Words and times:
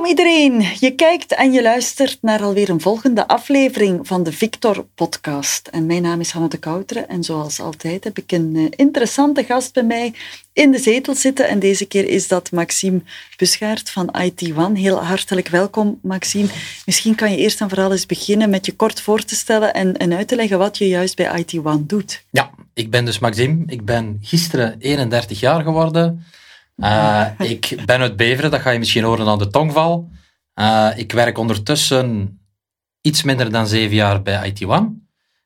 Welkom 0.00 0.18
iedereen. 0.18 0.76
Je 0.78 0.94
kijkt 0.94 1.34
en 1.34 1.52
je 1.52 1.62
luistert 1.62 2.18
naar 2.20 2.42
alweer 2.42 2.68
een 2.68 2.80
volgende 2.80 3.28
aflevering 3.28 4.06
van 4.06 4.22
de 4.22 4.32
Victor 4.32 4.86
Podcast. 4.94 5.68
En 5.68 5.86
mijn 5.86 6.02
naam 6.02 6.20
is 6.20 6.30
Hanne 6.30 6.48
de 6.48 6.58
Kouteren 6.58 7.08
en 7.08 7.24
zoals 7.24 7.60
altijd 7.60 8.04
heb 8.04 8.18
ik 8.18 8.32
een 8.32 8.52
eh, 8.56 8.64
interessante 8.70 9.44
gast 9.44 9.72
bij 9.72 9.82
mij 9.82 10.14
in 10.52 10.70
de 10.70 10.78
zetel 10.78 11.14
zitten. 11.14 11.48
En 11.48 11.58
deze 11.58 11.84
keer 11.84 12.08
is 12.08 12.28
dat 12.28 12.50
Maxime 12.52 13.02
Busgaard 13.36 13.90
van 13.90 14.14
IT 14.20 14.52
One. 14.56 14.78
Heel 14.78 15.04
hartelijk 15.04 15.48
welkom, 15.48 15.98
Maxime. 16.02 16.48
Misschien 16.86 17.14
kan 17.14 17.30
je 17.30 17.36
eerst 17.36 17.60
en 17.60 17.68
vooral 17.68 17.92
eens 17.92 18.06
beginnen 18.06 18.50
met 18.50 18.66
je 18.66 18.72
kort 18.72 19.00
voor 19.00 19.24
te 19.24 19.34
stellen 19.34 19.74
en, 19.74 19.96
en 19.96 20.12
uit 20.12 20.28
te 20.28 20.36
leggen 20.36 20.58
wat 20.58 20.78
je 20.78 20.88
juist 20.88 21.16
bij 21.16 21.38
IT 21.38 21.58
One 21.64 21.86
doet. 21.86 22.24
Ja, 22.30 22.50
ik 22.74 22.90
ben 22.90 23.04
dus 23.04 23.18
Maxime. 23.18 23.62
Ik 23.66 23.84
ben 23.84 24.18
gisteren 24.22 24.76
31 24.78 25.40
jaar 25.40 25.62
geworden. 25.62 26.24
Uh, 26.80 27.26
ik 27.38 27.82
ben 27.84 28.00
uit 28.00 28.16
Beveren, 28.16 28.50
dat 28.50 28.60
ga 28.60 28.70
je 28.70 28.78
misschien 28.78 29.04
horen 29.04 29.28
aan 29.28 29.38
de 29.38 29.50
tongval. 29.50 30.10
Uh, 30.54 30.90
ik 30.96 31.12
werk 31.12 31.38
ondertussen 31.38 32.38
iets 33.00 33.22
minder 33.22 33.52
dan 33.52 33.66
zeven 33.66 33.96
jaar 33.96 34.22
bij 34.22 34.48
IT 34.48 34.64
One. 34.64 34.92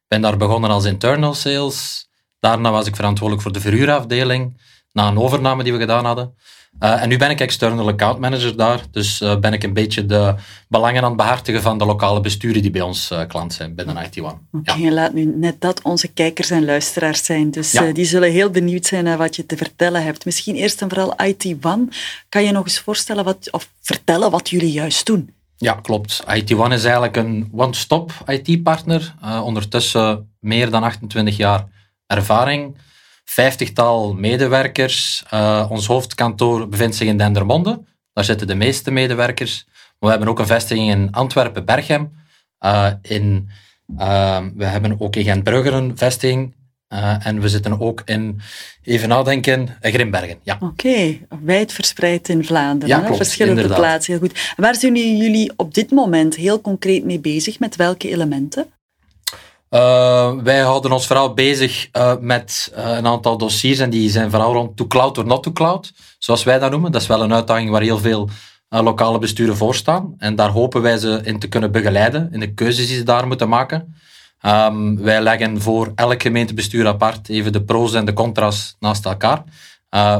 Ben 0.08 0.20
daar 0.20 0.36
begonnen 0.36 0.70
als 0.70 0.84
internal 0.84 1.34
sales. 1.34 2.08
Daarna 2.40 2.70
was 2.70 2.86
ik 2.86 2.96
verantwoordelijk 2.96 3.42
voor 3.42 3.52
de 3.52 3.60
verhuurafdeling, 3.60 4.60
na 4.92 5.08
een 5.08 5.18
overname 5.18 5.62
die 5.62 5.72
we 5.72 5.78
gedaan 5.78 6.04
hadden. 6.04 6.34
Uh, 6.80 7.02
en 7.02 7.08
nu 7.08 7.16
ben 7.16 7.30
ik 7.30 7.40
external 7.40 7.88
account 7.88 8.18
manager 8.18 8.56
daar, 8.56 8.80
dus 8.90 9.20
uh, 9.20 9.36
ben 9.36 9.52
ik 9.52 9.62
een 9.62 9.72
beetje 9.72 10.06
de 10.06 10.34
belangen 10.68 11.02
aan 11.02 11.08
het 11.08 11.16
behartigen 11.16 11.62
van 11.62 11.78
de 11.78 11.84
lokale 11.84 12.20
besturen 12.20 12.62
die 12.62 12.70
bij 12.70 12.80
ons 12.80 13.10
uh, 13.10 13.20
klant 13.26 13.52
zijn 13.52 13.74
binnen 13.74 13.96
IT 13.96 14.20
One. 14.20 14.38
Oké, 14.52 14.70
okay, 14.70 14.80
ja. 14.80 14.92
laat 14.92 15.12
nu 15.12 15.24
net 15.24 15.60
dat 15.60 15.82
onze 15.82 16.08
kijkers 16.08 16.50
en 16.50 16.64
luisteraars 16.64 17.24
zijn, 17.24 17.50
dus 17.50 17.72
ja. 17.72 17.92
die 17.92 18.04
zullen 18.04 18.30
heel 18.30 18.50
benieuwd 18.50 18.86
zijn 18.86 19.04
naar 19.04 19.18
wat 19.18 19.36
je 19.36 19.46
te 19.46 19.56
vertellen 19.56 20.02
hebt. 20.04 20.24
Misschien 20.24 20.54
eerst 20.54 20.82
en 20.82 20.88
vooral 20.88 21.14
IT 21.24 21.56
One. 21.60 21.88
Kan 22.28 22.44
je 22.44 22.52
nog 22.52 22.64
eens 22.64 22.78
voorstellen 22.78 23.24
wat, 23.24 23.48
of 23.50 23.70
vertellen 23.80 24.30
wat 24.30 24.50
jullie 24.50 24.72
juist 24.72 25.06
doen? 25.06 25.34
Ja, 25.56 25.72
klopt. 25.72 26.24
IT 26.32 26.54
One 26.54 26.74
is 26.74 26.84
eigenlijk 26.84 27.16
een 27.16 27.48
one-stop 27.52 28.12
IT-partner. 28.26 29.14
ondertussen 29.42 30.34
meer 30.40 30.70
dan 30.70 30.82
28 30.82 31.36
jaar 31.36 31.66
ervaring 32.06 32.76
vijftigtal 33.24 34.14
medewerkers. 34.14 35.24
Uh, 35.34 35.66
ons 35.68 35.86
hoofdkantoor 35.86 36.68
bevindt 36.68 36.96
zich 36.96 37.08
in 37.08 37.18
Dendermonde. 37.18 37.82
Daar 38.12 38.24
zitten 38.24 38.46
de 38.46 38.54
meeste 38.54 38.90
medewerkers. 38.90 39.64
Maar 39.66 39.94
we 39.98 40.08
hebben 40.08 40.28
ook 40.28 40.38
een 40.38 40.46
vestiging 40.46 40.90
in 40.90 41.12
Antwerpen-Berchem. 41.12 42.12
Uh, 42.64 42.90
in, 43.02 43.48
uh, 43.98 44.40
we 44.54 44.64
hebben 44.64 45.00
ook 45.00 45.16
in 45.16 45.24
Gent-Brugge 45.24 45.70
een 45.70 45.98
vestiging. 45.98 46.54
en 47.18 47.40
we 47.40 47.48
zitten 47.48 47.80
ook 47.80 48.02
in, 48.04 48.40
even 48.82 49.08
nadenken, 49.08 49.68
Grimbergen. 49.80 50.38
Ja. 50.42 50.54
Oké, 50.54 50.64
okay. 50.64 51.26
wijd 51.42 51.72
verspreid 51.72 52.28
in 52.28 52.44
Vlaanderen. 52.44 52.96
Ja, 52.96 53.00
klopt, 53.00 53.16
verschillende 53.16 53.62
inderdaad. 53.62 53.86
plaatsen. 53.86 54.12
Heel 54.12 54.28
goed. 54.28 54.54
Waar 54.56 54.74
zijn 54.74 55.16
jullie 55.16 55.52
op 55.56 55.74
dit 55.74 55.90
moment 55.90 56.36
heel 56.36 56.60
concreet 56.60 57.04
mee 57.04 57.18
bezig? 57.18 57.58
Met 57.58 57.76
welke 57.76 58.08
elementen? 58.08 58.66
Uh, 59.74 60.32
wij 60.42 60.60
houden 60.60 60.92
ons 60.92 61.06
vooral 61.06 61.34
bezig 61.34 61.88
uh, 61.92 62.14
met 62.20 62.72
uh, 62.76 62.96
een 62.96 63.06
aantal 63.06 63.38
dossiers 63.38 63.78
en 63.78 63.90
die 63.90 64.10
zijn 64.10 64.30
vooral 64.30 64.52
rond 64.52 64.76
to 64.76 64.86
cloud 64.86 65.18
or 65.18 65.26
not 65.26 65.42
to 65.42 65.52
cloud, 65.52 65.92
zoals 66.18 66.44
wij 66.44 66.58
dat 66.58 66.70
noemen. 66.70 66.92
Dat 66.92 67.00
is 67.00 67.06
wel 67.06 67.22
een 67.22 67.32
uitdaging 67.32 67.70
waar 67.70 67.82
heel 67.82 67.98
veel 67.98 68.28
lokale 68.68 69.18
besturen 69.18 69.56
voor 69.56 69.74
staan 69.74 70.14
en 70.18 70.34
daar 70.34 70.50
hopen 70.50 70.82
wij 70.82 70.98
ze 70.98 71.20
in 71.24 71.38
te 71.38 71.48
kunnen 71.48 71.72
begeleiden, 71.72 72.28
in 72.32 72.40
de 72.40 72.54
keuzes 72.54 72.86
die 72.86 72.96
ze 72.96 73.02
daar 73.02 73.26
moeten 73.26 73.48
maken. 73.48 73.94
Um, 74.46 75.02
wij 75.02 75.22
leggen 75.22 75.60
voor 75.62 75.92
elk 75.94 76.22
gemeentebestuur 76.22 76.86
apart 76.86 77.28
even 77.28 77.52
de 77.52 77.64
pro's 77.64 77.94
en 77.94 78.04
de 78.04 78.12
contra's 78.12 78.76
naast 78.78 79.04
elkaar, 79.04 79.44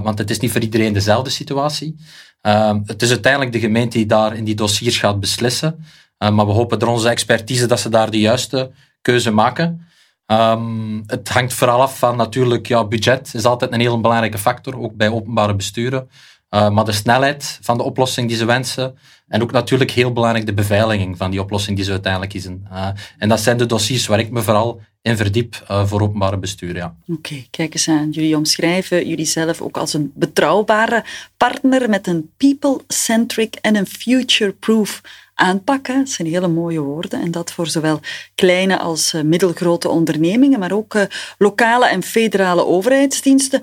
want 0.03 0.19
het 0.19 0.31
is 0.31 0.39
niet 0.39 0.53
voor 0.53 0.61
iedereen 0.61 0.93
dezelfde 0.93 1.31
situatie. 1.31 1.97
Ehm, 2.41 2.81
het 2.85 3.03
is 3.03 3.11
uiteindelijk 3.11 3.53
de 3.53 3.61
gemeente 3.61 3.97
die 3.97 4.07
daar 4.07 4.37
in 4.37 4.45
die 4.45 4.55
dossiers 4.55 4.99
gaat 4.99 5.21
beslissen, 5.21 5.85
maar 6.19 6.47
we 6.47 6.53
hopen 6.53 6.79
door 6.79 6.89
onze 6.89 7.09
expertise 7.09 7.67
dat 7.67 7.81
ze 7.81 7.89
daar 7.89 8.11
de 8.11 8.21
juiste 8.21 8.71
keuze 9.05 9.31
maken. 9.31 9.87
Um, 10.27 11.03
het 11.07 11.29
hangt 11.29 11.55
vooral 11.55 11.81
af 11.83 11.99
van 11.99 12.17
natuurlijk, 12.17 12.67
ja, 12.67 12.85
budget 12.85 13.35
is 13.35 13.45
altijd 13.45 13.73
een 13.73 13.81
heel 13.81 14.01
belangrijke 14.01 14.39
factor, 14.39 14.81
ook 14.81 14.95
bij 14.95 15.09
openbare 15.09 15.55
besturen. 15.55 16.09
Uh, 16.55 16.71
maar 16.71 16.85
de 16.85 16.93
snelheid 16.93 17.59
van 17.63 17.77
de 17.77 17.83
oplossing 17.83 18.29
die 18.29 18.37
ze 18.37 18.45
wensen 18.45 18.99
en 19.29 19.43
ook 19.43 19.53
natuurlijk 19.53 19.91
heel 19.91 20.13
belangrijk 20.13 20.47
de 20.47 20.55
beveiliging 20.55 21.17
van 21.17 21.31
die 21.31 21.41
oplossing 21.41 21.77
die 21.77 21.85
ze 21.85 21.91
uiteindelijk 21.91 22.33
kiezen. 22.33 22.67
Uh, 22.73 22.89
en 23.19 23.29
dat 23.29 23.41
zijn 23.41 23.57
de 23.57 23.67
dossiers 23.67 24.07
waar 24.07 24.19
ik 24.19 24.31
me 24.31 24.43
vooral 24.43 24.81
in 25.03 25.17
verdiep 25.17 25.67
uh, 25.71 25.87
voor 25.87 26.01
openbare 26.01 26.39
bestuur. 26.39 26.77
Ja. 26.77 26.95
Oké, 27.07 27.45
kijk 27.51 27.75
eens 27.75 27.89
aan. 27.89 28.11
Jullie 28.11 28.37
omschrijven 28.37 29.09
jullie 29.09 29.25
zelf 29.25 29.61
ook 29.61 29.77
als 29.77 29.93
een 29.95 30.13
betrouwbare 30.15 31.05
partner 31.37 31.89
met 31.89 32.07
een 32.07 32.31
people-centric 32.37 33.55
en 33.55 33.77
een 33.77 33.87
future-proof 33.87 35.01
aanpakken. 35.35 35.99
Dat 35.99 36.09
zijn 36.09 36.29
hele 36.29 36.49
mooie 36.49 36.81
woorden. 36.81 37.21
En 37.21 37.31
dat 37.31 37.53
voor 37.53 37.67
zowel 37.67 38.01
kleine 38.35 38.79
als 38.79 39.13
eh, 39.13 39.23
middelgrote 39.23 39.89
ondernemingen, 39.89 40.59
maar 40.59 40.73
ook 40.73 41.07
lokale 41.39 41.89
en 41.89 42.03
federale 42.03 42.67
overheidsdiensten. 42.67 43.63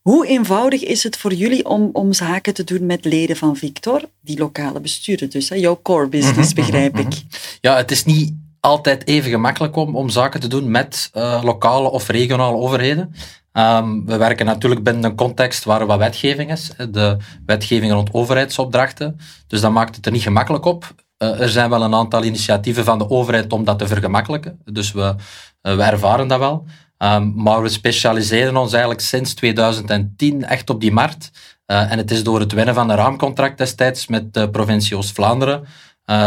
Hoe 0.00 0.26
eenvoudig 0.26 0.82
is 0.82 1.02
het 1.02 1.16
voor 1.16 1.32
jullie 1.32 1.66
om, 1.66 1.90
om 1.92 2.12
zaken 2.12 2.54
te 2.54 2.64
doen 2.64 2.86
met 2.86 3.04
leden 3.04 3.36
van 3.36 3.56
Victor, 3.56 4.02
die 4.20 4.38
lokale 4.38 4.80
besturen 4.80 5.30
dus, 5.30 5.48
hè? 5.48 5.56
jouw 5.56 5.80
core 5.82 6.08
business, 6.08 6.54
mhm, 6.54 6.64
begrijp 6.64 6.92
mhm, 6.92 7.00
ik? 7.00 7.06
Mhm. 7.06 7.24
Ja, 7.60 7.76
het 7.76 7.90
is 7.90 8.04
niet 8.04 8.34
altijd 8.60 9.06
even 9.06 9.30
gemakkelijk 9.30 9.76
om, 9.76 9.96
om 9.96 10.08
zaken 10.08 10.40
te 10.40 10.48
doen 10.48 10.70
met 10.70 11.10
uh, 11.14 11.40
lokale 11.44 11.90
of 11.90 12.08
regionale 12.08 12.56
overheden. 12.56 13.14
Um, 13.52 14.06
we 14.06 14.16
werken 14.16 14.46
natuurlijk 14.46 14.82
binnen 14.82 15.04
een 15.04 15.16
context 15.16 15.64
waar 15.64 15.80
er 15.80 15.86
wat 15.86 15.98
wetgeving 15.98 16.50
is, 16.50 16.70
de 16.90 17.16
wetgeving 17.46 17.92
rond 17.92 18.12
overheidsopdrachten. 18.12 19.18
Dus 19.46 19.60
dat 19.60 19.72
maakt 19.72 19.96
het 19.96 20.06
er 20.06 20.12
niet 20.12 20.22
gemakkelijk 20.22 20.64
op. 20.64 20.94
Uh, 21.18 21.40
er 21.40 21.48
zijn 21.48 21.70
wel 21.70 21.82
een 21.82 21.94
aantal 21.94 22.24
initiatieven 22.24 22.84
van 22.84 22.98
de 22.98 23.10
overheid 23.10 23.52
om 23.52 23.64
dat 23.64 23.78
te 23.78 23.86
vergemakkelijken. 23.86 24.60
Dus 24.64 24.92
we, 24.92 25.14
uh, 25.62 25.76
we 25.76 25.82
ervaren 25.82 26.28
dat 26.28 26.38
wel. 26.38 26.66
Um, 27.02 27.32
maar 27.36 27.62
we 27.62 27.68
specialiseren 27.68 28.56
ons 28.56 28.72
eigenlijk 28.72 29.02
sinds 29.02 29.34
2010 29.34 30.44
echt 30.44 30.70
op 30.70 30.80
die 30.80 30.92
markt. 30.92 31.30
Uh, 31.66 31.92
en 31.92 31.98
het 31.98 32.10
is 32.10 32.22
door 32.22 32.40
het 32.40 32.52
winnen 32.52 32.74
van 32.74 32.90
een 32.90 32.96
raamcontract 32.96 33.58
destijds 33.58 34.06
met 34.06 34.34
de 34.34 34.50
provincie 34.50 34.96
Oost-Vlaanderen 34.96 35.64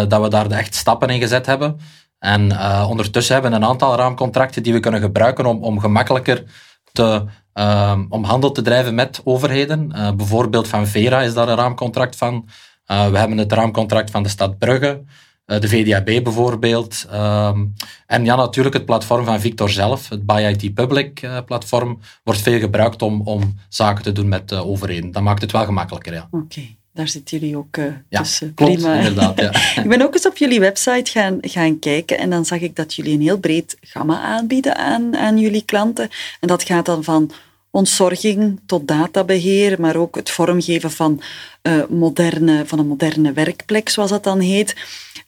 dat 0.08 0.22
we 0.22 0.30
daar 0.30 0.52
echt 0.52 0.76
stappen 0.76 1.10
in 1.10 1.20
gezet 1.20 1.46
hebben. 1.46 1.80
En 2.20 2.60
ondertussen 2.88 3.34
hebben 3.34 3.52
we 3.52 3.58
een 3.58 3.66
aantal 3.66 3.96
raamcontracten 3.96 4.64
die 4.64 4.74
we 4.74 4.80
kunnen 4.80 5.02
gebruiken 5.02 5.46
om, 5.46 5.64
om 5.64 5.80
gemakkelijker 5.80 6.44
te, 6.92 7.26
uh, 7.54 8.00
om 8.10 8.24
handel 8.24 8.52
te 8.52 8.62
drijven 8.62 8.96
met 8.96 9.22
overheden. 9.24 9.88
Bijvoorbeeld 10.18 10.68
van 10.68 10.88
Vera 10.88 11.22
is 11.22 11.34
daar 11.34 11.48
een 11.48 11.56
raamcontract 11.56 12.16
van. 12.16 12.48
We 12.86 13.18
hebben 13.18 13.38
het 13.38 13.52
raamcontract 13.52 14.12
van 14.12 14.24
de 14.24 14.30
stad 14.30 14.58
Brugge, 14.58 15.04
de 15.46 15.68
VDAB 15.68 16.24
bijvoorbeeld. 16.24 17.06
Um, 17.14 17.74
en 18.08 18.26
ja, 18.26 18.36
natuurlijk 18.36 18.76
het 18.76 18.86
platform 18.86 19.26
van 19.26 19.40
Victor 19.40 19.70
zelf, 19.70 20.10
het 20.10 20.26
Buy 20.26 20.44
IT 20.44 20.74
Public 20.74 21.28
platform, 21.46 22.00
wordt 22.24 22.42
veel 22.42 22.60
gebruikt 22.60 23.02
om, 23.02 23.22
om 23.22 23.56
zaken 23.70 24.04
te 24.04 24.12
doen 24.12 24.28
met 24.28 24.54
overheden. 24.54 25.12
Dat 25.12 25.24
maakt 25.24 25.42
het 25.42 25.52
wel 25.52 25.66
gemakkelijker, 25.66 26.14
ja. 26.14 26.28
Oké. 26.32 26.44
Okay. 26.44 26.78
Daar 26.94 27.08
zitten 27.08 27.40
jullie 27.40 27.58
ook 27.58 27.78
uh, 27.78 27.86
ja, 28.10 28.20
tussen. 28.20 28.54
Klopt, 28.54 28.74
Prima. 28.74 28.94
inderdaad. 28.94 29.40
Ja. 29.40 29.52
ik 29.84 29.90
ben 29.90 30.02
ook 30.02 30.14
eens 30.14 30.28
op 30.28 30.38
jullie 30.38 30.60
website 30.60 31.12
gaan, 31.12 31.38
gaan 31.42 31.80
kijken 31.80 32.18
en 32.18 32.30
dan 32.30 32.46
zag 32.46 32.60
ik 32.60 32.76
dat 32.76 32.94
jullie 32.94 33.14
een 33.14 33.22
heel 33.22 33.38
breed 33.38 33.78
gamma 33.82 34.20
aanbieden 34.20 34.76
aan, 34.76 35.18
aan 35.18 35.38
jullie 35.38 35.66
klanten. 35.66 36.10
En 36.40 36.48
dat 36.48 36.64
gaat 36.64 36.86
dan 36.86 37.04
van 37.04 37.32
ontzorging 37.72 38.60
tot 38.66 38.88
databeheer, 38.88 39.82
maar 39.82 39.96
ook 39.96 40.16
het 40.16 40.30
vormgeven 40.30 40.92
van, 40.92 41.22
uh, 41.64 41.84
moderne, 41.90 42.64
van 42.66 42.80
een 42.80 42.88
moderne 42.88 43.34
werkplek, 43.34 43.90
zoals 43.90 44.10
dat 44.10 44.24
dan 44.24 44.40
heet. 44.40 44.76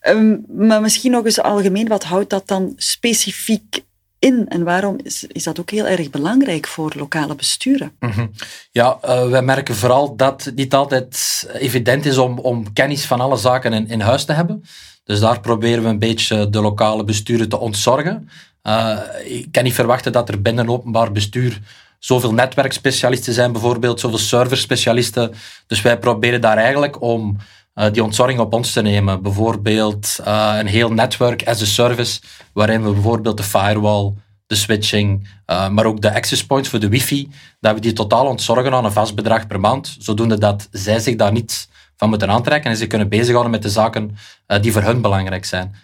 Um, 0.02 0.44
maar 0.48 0.80
misschien 0.80 1.10
nog 1.10 1.24
eens 1.24 1.40
algemeen, 1.40 1.88
wat 1.88 2.04
houdt 2.04 2.30
dat 2.30 2.48
dan 2.48 2.72
specifiek 2.76 3.84
in 4.18 4.48
en 4.48 4.64
waarom 4.64 4.96
is, 5.02 5.24
is 5.24 5.42
dat 5.42 5.60
ook 5.60 5.70
heel 5.70 5.86
erg 5.86 6.10
belangrijk 6.10 6.66
voor 6.66 6.92
lokale 6.96 7.34
besturen? 7.34 7.92
-hmm. 7.98 8.30
Ja, 8.70 8.98
uh, 9.04 9.28
wij 9.28 9.42
merken 9.42 9.74
vooral 9.74 10.16
dat 10.16 10.44
het 10.44 10.54
niet 10.54 10.74
altijd 10.74 11.44
evident 11.52 12.06
is 12.06 12.18
om, 12.18 12.38
om 12.38 12.72
kennis 12.72 13.04
van 13.04 13.20
alle 13.20 13.36
zaken 13.36 13.72
in, 13.72 13.88
in 13.88 14.00
huis 14.00 14.24
te 14.24 14.32
hebben. 14.32 14.64
Dus 15.04 15.20
daar 15.20 15.40
proberen 15.40 15.82
we 15.82 15.88
een 15.88 15.98
beetje 15.98 16.50
de 16.50 16.60
lokale 16.60 17.04
besturen 17.04 17.48
te 17.48 17.58
ontzorgen. 17.58 18.28
Uh, 18.62 18.98
ik 19.24 19.48
kan 19.50 19.64
niet 19.64 19.74
verwachten 19.74 20.12
dat 20.12 20.28
er 20.28 20.42
binnen 20.42 20.68
openbaar 20.68 21.12
bestuur 21.12 21.60
zoveel 21.98 22.34
netwerkspecialisten 22.34 23.32
zijn, 23.32 23.52
bijvoorbeeld, 23.52 24.00
zoveel 24.00 24.18
serverspecialisten. 24.18 25.34
Dus 25.66 25.82
wij 25.82 25.98
proberen 25.98 26.40
daar 26.40 26.56
eigenlijk 26.56 27.00
om 27.00 27.36
uh, 27.78 27.92
die 27.92 28.02
ontzorging 28.02 28.40
op 28.40 28.54
ons 28.54 28.72
te 28.72 28.82
nemen. 28.82 29.22
Bijvoorbeeld 29.22 30.18
uh, 30.26 30.54
een 30.58 30.66
heel 30.66 30.92
netwerk 30.92 31.48
as 31.48 31.62
a 31.62 31.64
service, 31.64 32.20
waarin 32.52 32.84
we 32.84 32.90
bijvoorbeeld 32.90 33.36
de 33.36 33.42
firewall, 33.42 34.12
de 34.46 34.54
switching, 34.54 35.28
uh, 35.46 35.68
maar 35.68 35.86
ook 35.86 36.00
de 36.00 36.14
access 36.14 36.46
points 36.46 36.68
voor 36.68 36.78
de 36.80 36.88
wifi, 36.88 37.28
dat 37.60 37.74
we 37.74 37.80
die 37.80 37.92
totaal 37.92 38.26
ontzorgen 38.26 38.72
aan 38.72 38.84
een 38.84 38.92
vast 38.92 39.14
bedrag 39.14 39.46
per 39.46 39.60
maand, 39.60 39.96
zodoende 39.98 40.38
dat 40.38 40.68
zij 40.70 40.98
zich 40.98 41.16
daar 41.16 41.32
niet 41.32 41.68
van 41.96 42.08
moeten 42.08 42.30
aantrekken 42.30 42.70
en 42.70 42.76
ze 42.76 42.86
kunnen 42.86 43.08
bezighouden 43.08 43.50
met 43.50 43.62
de 43.62 43.68
zaken 43.68 44.16
die 44.60 44.72
voor 44.72 44.82
hun 44.82 45.00
belangrijk 45.00 45.44
zijn. 45.44 45.74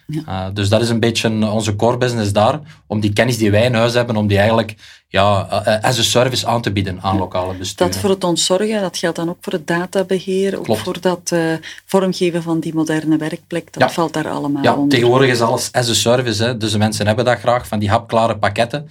dus 0.53 0.69
dat 0.69 0.83
is 0.83 0.89
een 0.89 1.01
beetje 1.01 1.51
onze 1.51 1.77
core 1.77 1.99
business 1.99 2.33
daar, 2.33 2.61
om 2.87 3.01
die 3.01 3.13
kennis 3.13 3.39
die 3.39 3.51
wij 3.51 3.65
in 3.65 3.75
huis 3.75 3.95
hebben, 3.95 4.17
om 4.17 4.27
die 4.27 4.39
eigenlijk 4.39 4.77
ja, 5.13 5.41
as 5.83 5.99
a 5.99 6.03
service 6.03 6.47
aan 6.47 6.63
te 6.63 6.73
bieden 6.73 6.99
aan 7.03 7.19
lokale 7.19 7.55
besturen. 7.55 7.93
Dat 7.93 8.01
voor 8.01 8.11
het 8.11 8.25
ontzorgen, 8.25 8.81
dat 8.81 8.97
geldt 8.97 9.17
dan 9.17 9.29
ook 9.29 9.37
voor 9.41 9.53
het 9.53 9.67
databeheer, 9.67 10.59
ook 10.59 10.79
voor 10.79 11.01
dat 11.01 11.33
vormgeven 11.87 12.43
van 12.43 12.61
die 12.61 12.75
moderne 12.75 13.17
werkplek, 13.17 13.73
dat 13.73 13.93
valt 13.93 14.13
daar 14.13 14.29
allemaal 14.29 14.63
ja, 14.63 14.75
onder. 14.75 14.89
Tegenwoordig 14.89 15.31
is 15.31 15.41
alles 15.41 15.73
as 15.73 15.89
a 15.89 15.95
service, 15.95 16.45
hè. 16.45 16.57
dus 16.57 16.73
de 16.73 16.79
mensen 16.79 17.07
hebben 17.07 17.25
dat 17.25 17.39
graag, 17.39 17.67
van 17.67 17.79
die 17.79 17.91
hapklare 17.91 18.39
pakketten, 18.39 18.89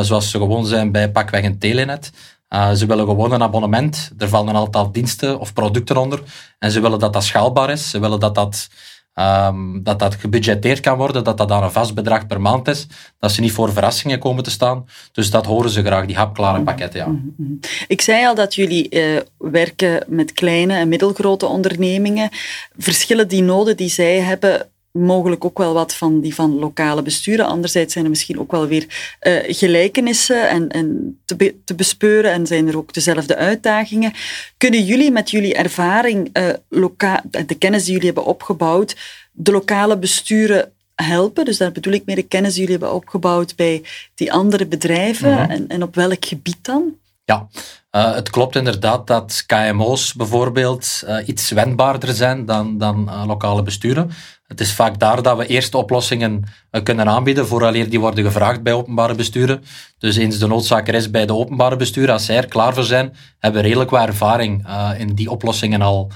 zoals 0.00 0.30
ze 0.30 0.38
gewoon 0.38 0.66
zijn 0.66 0.92
bij 0.92 1.10
pakweg 1.10 1.44
een 1.44 1.58
telenet. 1.58 2.10
Uh, 2.54 2.72
ze 2.72 2.86
willen 2.86 3.06
gewoon 3.06 3.32
een 3.32 3.42
abonnement. 3.42 4.10
Er 4.18 4.28
vallen 4.28 4.48
een 4.48 4.60
aantal 4.60 4.92
diensten 4.92 5.38
of 5.38 5.52
producten 5.52 5.96
onder. 5.96 6.22
En 6.58 6.70
ze 6.70 6.80
willen 6.80 6.98
dat 6.98 7.12
dat 7.12 7.24
schaalbaar 7.24 7.70
is. 7.70 7.90
Ze 7.90 8.00
willen 8.00 8.20
dat 8.20 8.34
dat, 8.34 8.68
um, 9.14 9.82
dat, 9.82 9.98
dat 9.98 10.14
gebudgeteerd 10.14 10.80
kan 10.80 10.96
worden, 10.96 11.24
dat 11.24 11.38
dat 11.38 11.50
aan 11.50 11.62
een 11.62 11.70
vast 11.70 11.94
bedrag 11.94 12.26
per 12.26 12.40
maand 12.40 12.68
is. 12.68 12.86
Dat 13.18 13.32
ze 13.32 13.40
niet 13.40 13.52
voor 13.52 13.72
verrassingen 13.72 14.18
komen 14.18 14.44
te 14.44 14.50
staan. 14.50 14.86
Dus 15.12 15.30
dat 15.30 15.46
horen 15.46 15.70
ze 15.70 15.84
graag, 15.84 16.06
die 16.06 16.16
hapklare 16.16 16.56
mhm. 16.56 16.64
pakketten. 16.64 17.00
Ja. 17.00 17.06
Mhm, 17.06 17.26
mhm. 17.36 17.52
Ik 17.86 18.00
zei 18.00 18.26
al 18.26 18.34
dat 18.34 18.54
jullie 18.54 18.86
uh, 18.90 19.20
werken 19.38 20.04
met 20.08 20.32
kleine 20.32 20.74
en 20.74 20.88
middelgrote 20.88 21.46
ondernemingen. 21.46 22.28
Verschillen 22.76 23.28
die 23.28 23.42
noden 23.42 23.76
die 23.76 23.88
zij 23.88 24.20
hebben 24.20 24.71
mogelijk 24.92 25.44
ook 25.44 25.58
wel 25.58 25.72
wat 25.72 25.94
van 25.94 26.20
die 26.20 26.34
van 26.34 26.58
lokale 26.58 27.02
besturen. 27.02 27.46
Anderzijds 27.46 27.92
zijn 27.92 28.04
er 28.04 28.10
misschien 28.10 28.38
ook 28.38 28.50
wel 28.50 28.66
weer 28.66 28.86
uh, 29.22 29.38
gelijkenissen 29.46 30.48
en, 30.48 30.68
en 30.68 31.18
te, 31.24 31.54
te, 31.64 31.74
bespeuren 31.74 32.32
en 32.32 32.46
zijn 32.46 32.68
er 32.68 32.76
ook 32.76 32.92
dezelfde 32.92 33.36
uitdagingen. 33.36 34.12
Kunnen 34.56 34.84
jullie 34.84 35.10
met 35.10 35.30
jullie 35.30 35.54
ervaring, 35.54 36.38
uh, 36.38 36.48
loka 36.68 37.22
de 37.46 37.54
kennis 37.54 37.82
die 37.84 37.92
jullie 37.92 38.06
hebben 38.06 38.24
opgebouwd, 38.24 38.96
de 39.32 39.52
lokale 39.52 39.98
besturen 39.98 40.72
helpen? 40.94 41.44
Dus 41.44 41.58
daar 41.58 41.72
bedoel 41.72 41.92
ik 41.92 42.04
mee 42.04 42.16
de 42.16 42.22
kennis 42.22 42.52
die 42.52 42.60
jullie 42.60 42.78
hebben 42.78 42.96
opgebouwd 42.96 43.56
bij 43.56 43.82
die 44.14 44.32
andere 44.32 44.66
bedrijven 44.66 45.32
mhm. 45.32 45.50
en, 45.50 45.68
en 45.68 45.82
op 45.82 45.94
welk 45.94 46.24
gebied 46.24 46.64
dan? 46.64 47.00
Ja, 47.24 47.48
uh, 47.92 48.14
het 48.14 48.30
klopt 48.30 48.56
inderdaad 48.56 49.06
dat 49.06 49.44
KMO's 49.46 50.14
bijvoorbeeld 50.14 51.02
uh, 51.04 51.28
iets 51.28 51.50
wendbaarder 51.50 52.14
zijn 52.14 52.46
dan, 52.46 52.78
dan 52.78 53.08
uh, 53.08 53.24
lokale 53.26 53.62
besturen. 53.62 54.10
Het 54.52 54.60
is 54.60 54.72
vaak 54.72 54.98
daar 54.98 55.22
dat 55.22 55.36
we 55.36 55.46
eerste 55.46 55.76
oplossingen 55.76 56.44
kunnen 56.82 57.08
aanbieden, 57.08 57.46
vooraleer 57.46 57.90
die 57.90 58.00
worden 58.00 58.24
gevraagd 58.24 58.62
bij 58.62 58.72
openbare 58.72 59.14
besturen. 59.14 59.64
Dus 59.98 60.16
eens 60.16 60.38
de 60.38 60.46
noodzaak 60.46 60.88
er 60.88 60.94
is 60.94 61.10
bij 61.10 61.26
de 61.26 61.34
openbare 61.34 61.76
besturen, 61.76 62.12
als 62.12 62.24
zij 62.24 62.36
er 62.36 62.46
klaar 62.46 62.74
voor 62.74 62.84
zijn, 62.84 63.16
hebben 63.38 63.60
we 63.60 63.66
redelijk 63.66 63.90
wat 63.90 64.06
ervaring 64.06 64.66
in 64.98 65.14
die 65.14 65.30
oplossingen 65.30 65.82
al 65.82 66.10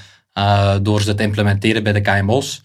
door 0.83 1.03
ze 1.03 1.15
te 1.15 1.23
implementeren 1.23 1.83
bij 1.83 1.93
de 1.93 2.01
KMO's. 2.01 2.63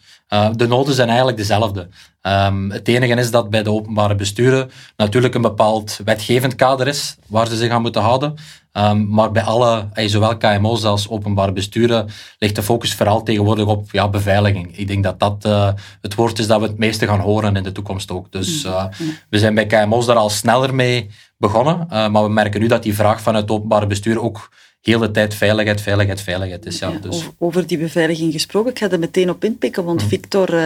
de 0.55 0.67
noden 0.67 0.93
zijn 0.93 1.07
eigenlijk 1.07 1.37
dezelfde. 1.37 1.89
Um, 2.21 2.71
het 2.71 2.87
enige 2.87 3.13
is 3.13 3.31
dat 3.31 3.49
bij 3.49 3.63
de 3.63 3.71
openbare 3.71 4.15
besturen 4.15 4.71
natuurlijk 4.97 5.35
een 5.35 5.41
bepaald 5.41 5.99
wetgevend 6.05 6.55
kader 6.55 6.87
is 6.87 7.15
waar 7.27 7.47
ze 7.47 7.55
zich 7.55 7.71
aan 7.71 7.81
moeten 7.81 8.01
houden. 8.01 8.35
Um, 8.73 9.07
maar 9.09 9.31
bij 9.31 9.43
alle, 9.43 9.89
eh, 9.93 10.07
zowel 10.07 10.37
KMO's 10.37 10.83
als 10.83 11.09
openbare 11.09 11.51
besturen, 11.51 12.09
ligt 12.39 12.55
de 12.55 12.63
focus 12.63 12.93
vooral 12.93 13.23
tegenwoordig 13.23 13.65
op 13.65 13.91
ja, 13.91 14.09
beveiliging. 14.09 14.77
Ik 14.77 14.87
denk 14.87 15.03
dat 15.03 15.19
dat 15.19 15.43
uh, 15.45 15.69
het 16.01 16.15
woord 16.15 16.39
is 16.39 16.47
dat 16.47 16.59
we 16.59 16.67
het 16.67 16.77
meeste 16.77 17.07
gaan 17.07 17.19
horen 17.19 17.55
in 17.55 17.63
de 17.63 17.71
toekomst 17.71 18.11
ook. 18.11 18.31
Dus 18.31 18.65
uh, 18.65 18.85
we 19.29 19.39
zijn 19.39 19.55
bij 19.55 19.65
KMO's 19.65 20.05
daar 20.05 20.15
al 20.15 20.29
sneller 20.29 20.75
mee 20.75 21.09
begonnen, 21.37 21.87
maar 21.89 22.23
we 22.23 22.29
merken 22.29 22.61
nu 22.61 22.67
dat 22.67 22.83
die 22.83 22.95
vraag 22.95 23.21
van 23.21 23.35
het 23.35 23.51
openbare 23.51 23.87
bestuur 23.87 24.21
ook 24.21 24.49
heel 24.81 24.99
de 24.99 25.11
tijd 25.11 25.33
veiligheid, 25.33 25.81
veiligheid, 25.81 26.21
veiligheid 26.21 26.65
is. 26.65 26.79
Ja, 26.79 26.91
dus. 26.91 27.23
over, 27.37 27.67
die 27.67 27.77
beveiliging 27.77 28.31
gesproken, 28.31 28.71
ik 28.71 28.79
ga 28.79 28.89
er 28.89 28.99
meteen 28.99 29.29
op 29.29 29.43
inpikken, 29.43 29.83
want 29.83 29.99
mhm. 29.99 30.09
Victor 30.09 30.53
uh, 30.53 30.65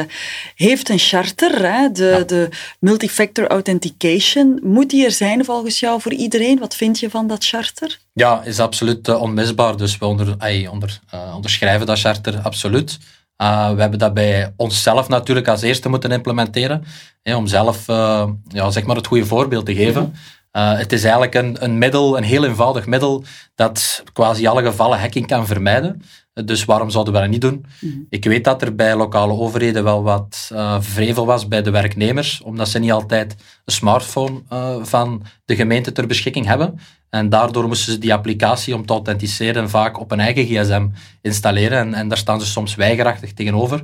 heeft 0.55 0.89
een 0.89 0.99
charter, 0.99 1.71
hè, 1.71 1.91
de, 1.91 2.23
de 2.27 2.49
multifactor 2.79 3.47
authentication. 3.47 4.59
Moet 4.63 4.89
die 4.89 5.05
er 5.05 5.11
zijn 5.11 5.45
volgens 5.45 5.79
jou 5.79 6.01
voor 6.01 6.13
iedereen? 6.13 6.59
Wat 6.59 6.75
vind 6.75 6.99
je 6.99 7.09
van 7.09 7.27
dat 7.27 7.45
charter? 7.45 7.94
Ja, 8.13 8.43
is 8.43 8.59
absoluut 8.59 9.07
uh, 9.07 9.21
onmisbaar. 9.21 9.77
Dus 9.77 9.97
we 9.97 10.05
onder, 10.05 10.35
ay, 10.37 10.67
onder, 10.67 10.99
uh, 11.13 11.35
onderschrijven 11.35 11.85
dat 11.85 11.99
charter 11.99 12.39
absoluut. 12.39 12.99
we 13.37 13.75
hebben 13.81 13.99
dat 13.99 14.13
bij 14.13 14.53
onszelf 14.57 15.07
natuurlijk 15.07 15.47
als 15.47 15.61
eerste 15.61 15.89
moeten 15.89 16.11
implementeren, 16.11 16.83
om 17.23 17.47
zelf 17.47 17.87
ja, 18.47 18.69
zeg 18.69 18.83
maar 18.83 18.95
het 18.95 19.07
goede 19.07 19.25
voorbeeld 19.25 19.65
te 19.65 19.75
geven. 19.75 20.15
Het 20.51 20.91
is 20.91 21.03
eigenlijk 21.03 21.35
een, 21.35 21.63
een 21.63 21.77
middel, 21.77 22.17
een 22.17 22.23
heel 22.23 22.45
eenvoudig 22.45 22.85
middel, 22.85 23.23
dat 23.55 24.03
quasi 24.13 24.47
alle 24.47 24.63
gevallen 24.63 24.99
hacking 24.99 25.27
kan 25.27 25.47
vermijden. 25.47 26.01
Dus 26.43 26.65
waarom 26.65 26.89
zouden 26.89 27.13
we 27.13 27.19
dat 27.19 27.29
niet 27.29 27.41
doen? 27.41 27.65
Mhm. 27.81 27.93
Ik 28.09 28.23
weet 28.23 28.43
dat 28.43 28.61
er 28.61 28.75
bij 28.75 28.95
lokale 28.95 29.33
overheden 29.33 29.83
wel 29.83 30.03
wat 30.03 30.49
uh, 30.53 30.77
vrevel 30.79 31.25
was 31.25 31.47
bij 31.47 31.61
de 31.61 31.71
werknemers, 31.71 32.41
omdat 32.41 32.69
ze 32.69 32.79
niet 32.79 32.91
altijd 32.91 33.35
een 33.65 33.73
smartphone 33.73 34.41
uh, 34.53 34.75
van 34.81 35.23
de 35.45 35.55
gemeente 35.55 35.91
ter 35.91 36.07
beschikking 36.07 36.45
hebben. 36.45 36.79
En 37.09 37.29
daardoor 37.29 37.67
moesten 37.67 37.93
ze 37.93 37.99
die 37.99 38.13
applicatie 38.13 38.75
om 38.75 38.85
te 38.85 38.93
authenticeren 38.93 39.69
vaak 39.69 39.99
op 39.99 40.11
een 40.11 40.19
eigen 40.19 40.45
gsm 40.45 40.87
installeren. 41.21 41.77
En, 41.77 41.93
en 41.93 42.07
daar 42.07 42.17
staan 42.17 42.41
ze 42.41 42.47
soms 42.47 42.75
weigerachtig 42.75 43.33
tegenover. 43.33 43.83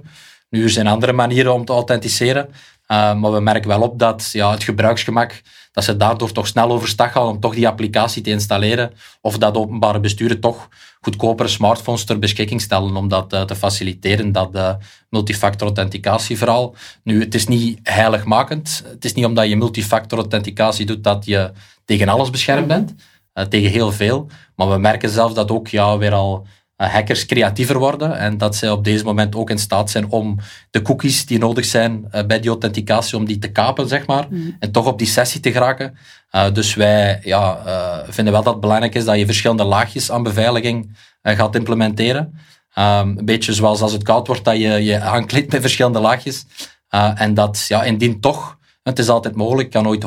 Nu, 0.49 0.63
er 0.63 0.69
zijn 0.69 0.87
andere 0.87 1.13
manieren 1.13 1.53
om 1.53 1.65
te 1.65 1.73
authenticeren. 1.73 2.49
Uh, 2.91 3.13
maar 3.13 3.31
we 3.31 3.39
merken 3.39 3.69
wel 3.69 3.81
op 3.81 3.99
dat 3.99 4.29
ja, 4.31 4.51
het 4.51 4.63
gebruiksgemak 4.63 5.41
dat 5.71 5.83
ze 5.83 5.97
daardoor 5.97 6.31
toch 6.31 6.47
snel 6.47 6.71
overstag 6.71 7.11
gaan 7.11 7.27
om 7.27 7.39
toch 7.39 7.53
die 7.53 7.67
applicatie 7.67 8.21
te 8.21 8.29
installeren. 8.29 8.93
Of 9.21 9.37
dat 9.37 9.55
openbare 9.57 9.99
besturen 9.99 10.39
toch 10.39 10.69
goedkopere 11.01 11.49
smartphones 11.49 12.03
ter 12.03 12.19
beschikking 12.19 12.61
stellen 12.61 12.95
om 12.95 13.07
dat 13.07 13.33
uh, 13.33 13.41
te 13.41 13.55
faciliteren, 13.55 14.31
dat 14.31 14.55
uh, 14.55 14.73
multifactor 15.09 15.67
authenticatie 15.67 16.37
vooral. 16.37 16.75
Nu, 17.03 17.19
het 17.19 17.35
is 17.35 17.47
niet 17.47 17.79
heiligmakend. 17.83 18.83
Het 18.87 19.05
is 19.05 19.13
niet 19.13 19.25
omdat 19.25 19.47
je 19.47 19.55
multifactor 19.55 20.17
authenticatie 20.17 20.85
doet 20.85 21.03
dat 21.03 21.25
je 21.25 21.51
tegen 21.85 22.09
alles 22.09 22.29
beschermd 22.29 22.67
bent. 22.67 22.93
Tegen 23.49 23.71
heel 23.71 23.91
veel. 23.91 24.27
Maar 24.55 24.69
we 24.69 24.77
merken 24.77 25.09
zelf 25.09 25.33
dat 25.33 25.51
ook 25.51 25.67
ja, 25.67 25.97
weer 25.97 26.13
al 26.13 26.45
eh, 26.45 26.51
hackers 26.87 27.25
creatiever 27.25 27.77
worden 27.77 28.17
en 28.17 28.37
dat 28.37 28.55
zij 28.55 28.71
op 28.71 28.83
deze 28.83 29.03
moment 29.03 29.35
ook 29.35 29.49
in 29.49 29.59
staat 29.59 29.89
zijn 29.89 30.09
om 30.09 30.37
de 30.69 30.81
cookies 30.81 31.25
die 31.25 31.39
nodig 31.39 31.65
zijn 31.65 32.05
uh, 32.11 32.25
bij 32.25 32.39
die 32.39 32.49
authenticatie, 32.49 33.17
om 33.17 33.25
die 33.25 33.39
te 33.39 33.51
kapen, 33.51 33.87
zeg 33.87 34.05
maar, 34.05 34.27
mhm. 34.29 34.49
en 34.59 34.71
toch 34.71 34.85
op 34.85 34.97
die 34.97 35.07
sessie 35.07 35.41
te 35.41 35.51
geraken. 35.51 35.97
Uh, 36.31 36.51
dus 36.53 36.73
wij 36.73 37.19
ja, 37.23 37.59
vinden 38.09 38.33
wel 38.33 38.43
dat 38.43 38.53
het 38.53 38.61
belangrijk 38.61 38.95
is 38.95 39.05
dat 39.05 39.17
je 39.17 39.25
verschillende 39.25 39.63
laagjes 39.63 40.11
aan 40.11 40.23
beveiliging 40.23 40.97
gaat 41.23 41.55
implementeren. 41.55 42.39
Um, 42.77 43.17
een 43.17 43.25
beetje 43.25 43.53
zoals 43.53 43.81
als 43.81 43.91
het 43.91 44.03
koud 44.03 44.27
wordt, 44.27 44.43
dat 44.43 44.57
je 44.57 44.83
je 44.83 45.01
aankleedt 45.01 45.51
met 45.51 45.61
verschillende 45.61 45.99
laagjes. 45.99 46.45
en 47.15 47.33
dat, 47.33 47.65
ja, 47.67 47.83
indien 47.83 48.19
toch, 48.19 48.57
het 48.83 48.99
is 48.99 49.09
altijd 49.09 49.35
mogelijk, 49.35 49.69
kan 49.69 49.83
nooit 49.83 50.05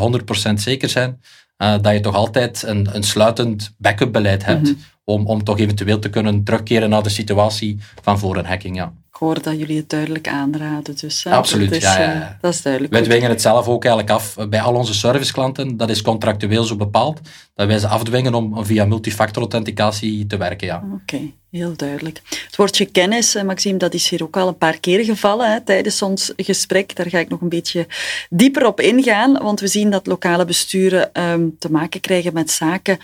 100% 0.51 0.53
zeker 0.55 0.89
zijn, 0.89 1.21
dat 1.57 1.93
je 1.93 2.01
toch 2.01 2.15
altijd 2.15 2.63
een, 2.63 2.89
een 2.93 3.03
sluitend 3.03 3.75
backup 3.79 4.13
beleid 4.13 4.45
hebt. 4.45 4.63
Mhm 4.63 4.73
om, 5.05 5.27
om 5.27 5.45
toch 5.45 5.59
eventueel 5.59 5.99
te 5.99 6.11
kunnen 6.11 6.45
terugkeren 6.45 6.91
naar 6.91 7.03
de 7.03 7.09
situatie 7.09 7.79
van 8.03 8.19
voor 8.19 8.37
een 8.37 8.45
hacking. 8.45 8.77
Ja. 8.77 8.93
Ik 9.15 9.21
hoor 9.21 9.43
dat 9.43 9.59
jullie 9.59 9.77
het 9.77 9.89
duidelijk 9.89 10.29
aanraden. 10.29 10.97
Dus, 10.97 11.27
Absoluut, 11.27 11.69
dat 11.69 11.79
is, 11.79 11.85
ja, 11.85 12.01
ja, 12.01 12.13
eh, 12.13 12.31
dat 12.41 12.53
is 12.55 12.63
duidelijk. 12.63 12.93
Wij 12.93 13.03
dwingen 13.03 13.29
het 13.29 13.41
zelf 13.41 13.69
ook 13.69 13.85
eigenlijk 13.85 14.15
af 14.15 14.37
bij 14.49 14.61
al 14.61 14.75
onze 14.75 14.95
serviceklanten. 14.95 15.77
Dat 15.77 15.91
is 15.91 16.03
contractueel 16.03 16.65
zo 16.65 16.77
bepaald, 16.77 17.21
dat 17.55 17.67
wij 17.67 17.79
ze 17.79 17.89
afdwingen 17.89 18.35
om 18.35 18.65
via 18.65 18.85
multifactor 18.85 19.43
authenticatie 19.43 20.27
te 20.27 20.37
werken. 20.37 20.67
Ja. 20.67 20.85
Oké. 21.03 21.21
Heel 21.55 21.77
duidelijk. 21.77 22.21
Het 22.47 22.57
woordje 22.57 22.85
kennis, 22.85 23.35
eh, 23.35 23.43
Maxime, 23.43 23.79
dat 23.79 23.95
is 23.95 24.09
hier 24.09 24.23
ook 24.23 24.37
al 24.37 24.49
een 24.49 24.59
paar 24.59 24.81
keer 24.81 25.05
gevallen 25.05 25.53
hè, 25.53 25.61
tijdens 25.61 26.03
ons 26.03 26.33
gesprek. 26.37 26.97
Daar 26.97 27.09
ga 27.09 27.19
ik 27.19 27.29
nog 27.29 27.41
een 27.41 27.49
beetje 27.49 27.87
dieper 28.31 28.67
op 28.67 28.81
ingaan, 28.81 29.33
want 29.43 29.61
we 29.61 29.67
zien 29.67 29.91
dat 29.91 30.07
lokale 30.07 30.45
besturen 30.45 31.23
um, 31.23 31.57
te 31.59 31.71
maken 31.71 32.01
krijgen 32.01 32.33
met 32.33 32.51
zaken 32.51 32.99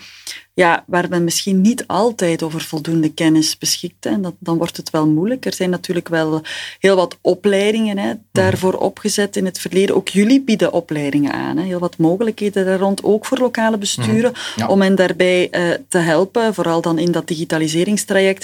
ja, 0.53 0.83
waar 0.87 1.09
men 1.09 1.23
misschien 1.23 1.61
niet 1.61 1.87
altijd 1.87 2.43
over 2.43 2.61
voldoende 2.61 3.13
kennis 3.13 3.57
beschikt. 3.57 4.05
En 4.05 4.21
dat, 4.21 4.33
dan 4.39 4.57
wordt 4.57 4.77
het 4.77 4.89
wel 4.89 5.07
moeilijk. 5.07 5.45
Er 5.45 5.53
zijn 5.53 5.69
natuurlijk 5.69 6.07
wel 6.07 6.41
heel 6.79 6.95
wat 6.95 7.17
opleidingen 7.21 7.97
hè, 7.97 8.13
daarvoor 8.31 8.73
opgezet 8.73 9.35
in 9.35 9.45
het 9.45 9.59
verleden. 9.59 9.95
Ook 9.95 10.07
jullie 10.07 10.41
bieden 10.41 10.73
opleidingen 10.73 11.33
aan. 11.33 11.57
Hè. 11.57 11.63
Heel 11.63 11.79
wat 11.79 11.97
mogelijkheden 11.97 12.65
daar 12.65 12.79
rond, 12.79 13.03
ook 13.03 13.25
voor 13.25 13.37
lokale 13.37 13.77
besturen, 13.77 14.33
mhm. 14.55 14.69
om 14.69 14.81
hen 14.81 14.95
daarbij 14.95 15.47
uh, 15.51 15.75
te 15.87 15.97
helpen, 15.97 16.53
vooral 16.53 16.81
dan 16.81 16.99
in 16.99 17.11
dat 17.11 17.27
digitaliseringstraject 17.27 18.40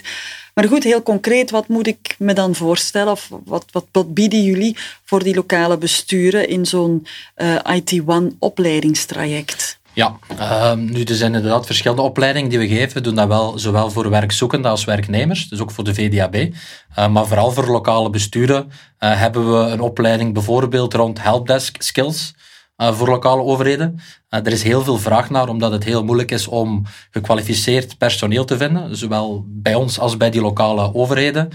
maar 0.53 0.67
goed, 0.67 0.83
heel 0.83 1.03
concreet, 1.03 1.51
wat 1.51 1.67
moet 1.67 1.87
ik 1.87 2.15
me 2.19 2.33
dan 2.33 2.55
voorstellen? 2.55 3.11
Of 3.11 3.29
wat, 3.45 3.65
wat, 3.71 3.85
wat 3.91 4.13
bieden 4.13 4.43
jullie 4.43 4.77
voor 5.03 5.23
die 5.23 5.35
lokale 5.35 5.77
besturen 5.77 6.49
in 6.49 6.65
zo'n 6.65 7.07
eh, 7.35 7.55
IT-One-opleidingstraject? 7.65 9.77
Ja, 9.97 10.19
uh, 10.31 10.73
nu 10.73 11.03
er 11.03 11.15
zijn 11.15 11.35
inderdaad 11.35 11.65
verschillende 11.65 12.01
opleidingen 12.01 12.49
die 12.49 12.59
we 12.59 12.67
geven. 12.67 12.93
We 12.93 13.01
doen 13.01 13.15
dat 13.15 13.27
wel 13.27 13.59
zowel 13.59 13.91
voor 13.91 14.09
werkzoekenden 14.09 14.71
als 14.71 14.85
werknemers, 14.85 15.49
dus 15.49 15.59
ook 15.59 15.71
voor 15.71 15.83
de 15.83 15.93
VDAB. 15.93 16.35
Eh, 16.35 17.07
maar 17.07 17.25
vooral 17.25 17.51
voor 17.51 17.67
lokale 17.67 18.09
besturen 18.09 18.65
uh, 18.65 19.19
hebben 19.19 19.51
we 19.51 19.71
een 19.71 19.79
opleiding 19.79 20.33
bijvoorbeeld 20.33 20.93
rond 20.93 21.23
helpdesk 21.23 21.81
skills. 21.81 22.35
Voor 22.77 23.09
lokale 23.09 23.41
overheden. 23.41 23.99
Er 24.29 24.51
is 24.51 24.63
heel 24.63 24.83
veel 24.83 24.97
vraag 24.97 25.29
naar, 25.29 25.49
omdat 25.49 25.71
het 25.71 25.83
heel 25.83 26.03
moeilijk 26.03 26.31
is 26.31 26.47
om 26.47 26.83
gekwalificeerd 27.11 27.97
personeel 27.97 28.45
te 28.45 28.57
vinden, 28.57 28.97
zowel 28.97 29.45
bij 29.47 29.75
ons 29.75 29.99
als 29.99 30.17
bij 30.17 30.29
die 30.29 30.41
lokale 30.41 30.93
overheden. 30.93 31.49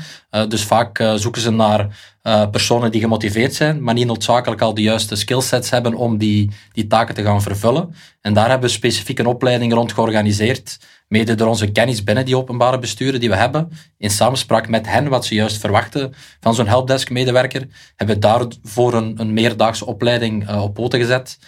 dus 0.49 0.64
vaak 0.64 1.05
zoeken 1.17 1.43
ze 1.43 1.50
naar 1.50 2.12
personen 2.50 2.91
die 2.91 3.00
gemotiveerd 3.00 3.55
zijn, 3.55 3.83
maar 3.83 3.95
niet 3.95 4.07
noodzakelijk 4.07 4.61
al 4.61 4.75
de 4.75 4.83
juiste 4.83 5.17
skillsets 5.17 5.71
hebben 5.71 5.95
om 5.95 6.19
die, 6.19 6.50
die 6.73 6.87
taken 6.87 7.14
te 7.14 7.23
gaan 7.23 7.43
vervullen. 7.43 7.95
En 8.21 8.33
daar 8.33 8.49
hebben 8.49 8.69
we 8.69 8.75
specifiek 8.75 9.19
een 9.19 9.26
opleiding 9.26 9.73
rond 9.73 9.93
georganiseerd 9.93 10.79
mede 11.12 11.35
door 11.35 11.49
onze 11.49 11.73
kennis 11.73 12.05
binnen 12.05 12.25
die 12.25 12.37
openbare 12.37 12.79
besturen 12.79 13.21
die 13.21 13.29
we 13.29 13.37
hebben, 13.37 13.71
in 13.99 14.11
samenspraak 14.11 14.69
met 14.69 14.87
hen, 14.87 15.09
wat 15.09 15.25
ze 15.25 15.35
juist 15.35 15.59
verwachten 15.59 16.14
van 16.41 16.55
zo'n 16.55 16.67
helpdesk-medewerker, 16.67 17.67
hebben 17.97 18.17
we 18.17 18.23
daarvoor 18.23 18.95
een, 18.95 19.21
een 19.21 19.33
meerdaagse 19.33 19.87
opleiding 19.87 20.50
op 20.50 20.75
poten 20.75 21.00
gezet, 21.00 21.38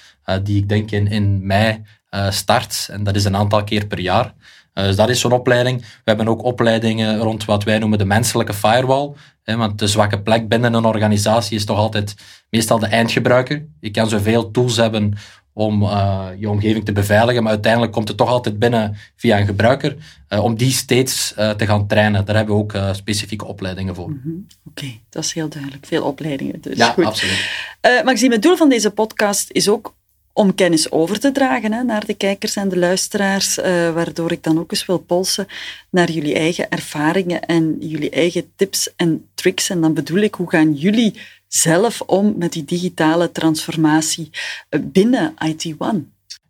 die 0.43 0.57
ik 0.57 0.69
denk 0.69 0.90
in, 0.90 1.07
in 1.07 1.47
mei 1.47 1.83
uh, 2.14 2.31
start. 2.31 2.88
En 2.90 3.04
dat 3.04 3.16
is 3.16 3.25
een 3.25 3.37
aantal 3.37 3.64
keer 3.64 3.87
per 3.87 4.00
jaar. 4.00 4.35
dus 4.73 4.97
dat 4.97 5.09
is 5.09 5.21
zo'n 5.21 5.33
opleiding. 5.33 5.81
We 5.81 5.87
hebben 6.04 6.28
ook 6.28 6.45
opleidingen 6.45 7.19
rond 7.19 7.45
wat 7.45 7.64
wij 7.64 7.78
noemen 7.78 7.99
de 7.99 8.04
menselijke 8.04 8.54
firewall. 8.54 9.12
Hè, 9.43 9.57
want 9.57 9.78
de 9.78 9.87
zwakke 9.87 10.21
plek 10.21 10.49
binnen 10.49 10.75
een 10.75 10.85
organisatie 10.85 11.57
is 11.57 11.64
toch 11.64 11.78
altijd 11.78 12.14
meestal 12.50 12.78
de 12.78 12.87
eindgebruiker. 12.87 13.66
Je 13.81 13.90
kan 13.90 14.09
zoveel 14.09 14.50
tools 14.50 14.76
hebben 14.76 15.14
om 15.52 15.83
uh, 15.83 16.26
je 16.38 16.50
omgeving 16.50 16.85
te 16.85 16.93
beveiligen, 16.93 17.43
maar 17.43 17.52
uiteindelijk 17.52 17.93
komt 17.93 18.09
het 18.09 18.16
toch 18.16 18.28
altijd 18.28 18.59
binnen 18.59 18.97
via 19.16 19.38
een 19.38 19.47
gebruiker, 19.47 19.97
uh, 20.28 20.45
om 20.45 20.57
die 20.57 20.71
steeds 20.71 21.35
uh, 21.38 21.50
te 21.50 21.66
gaan 21.66 21.87
trainen. 21.87 22.25
Daar 22.25 22.37
hebben 22.37 22.54
we 22.54 22.61
ook 22.61 22.76
specifieke 22.93 23.45
opleidingen 23.45 23.95
voor. 23.95 24.09
Mm 24.09 24.21
-hmm. 24.23 24.47
Oké, 24.64 24.85
okay, 24.85 25.00
dat 25.09 25.25
is 25.25 25.33
heel 25.33 25.49
duidelijk. 25.49 25.87
Veel 25.87 26.04
opleidingen 26.04 26.61
dus. 26.61 26.76
Ja, 26.76 26.90
Goed. 26.93 27.04
absoluut. 27.04 27.73
Maxime, 28.04 28.35
het 28.35 28.43
doel 28.43 28.57
van 28.57 28.69
deze 28.69 28.90
podcast 28.90 29.50
is 29.50 29.69
ook 29.69 29.95
om 30.37 30.55
kennis 30.55 30.91
over 30.91 31.21
te 31.21 31.33
dragen 31.33 31.73
hè, 31.73 31.83
naar 31.83 32.07
de 32.07 32.14
kijkers 32.14 32.57
en 32.57 32.69
de 32.69 32.79
luisteraars, 32.79 33.57
waardoor 33.95 34.33
ik 34.33 34.43
dan 34.43 34.59
ook 34.59 34.71
eens 34.71 34.87
wil 34.87 34.99
polsen 34.99 35.47
naar 35.91 36.11
jullie 36.11 36.35
eigen 36.35 36.71
ervaringen 36.71 37.43
en 37.43 37.76
jullie 37.81 38.11
eigen 38.11 38.53
tips 38.57 38.93
en 38.97 39.29
tricks. 39.35 39.71
En 39.71 39.81
dan 39.81 39.95
bedoel 39.95 40.19
ik, 40.19 40.35
hoe 40.35 40.50
gaan 40.50 40.73
jullie 40.73 41.14
zelf 41.55 42.00
om 42.00 42.35
met 42.37 42.53
die 42.53 42.64
digitale 42.64 43.33
transformatie 43.33 44.31
eh, 44.69 44.81
binnen 44.83 45.35
IT 45.45 45.75
One? 45.79 46.03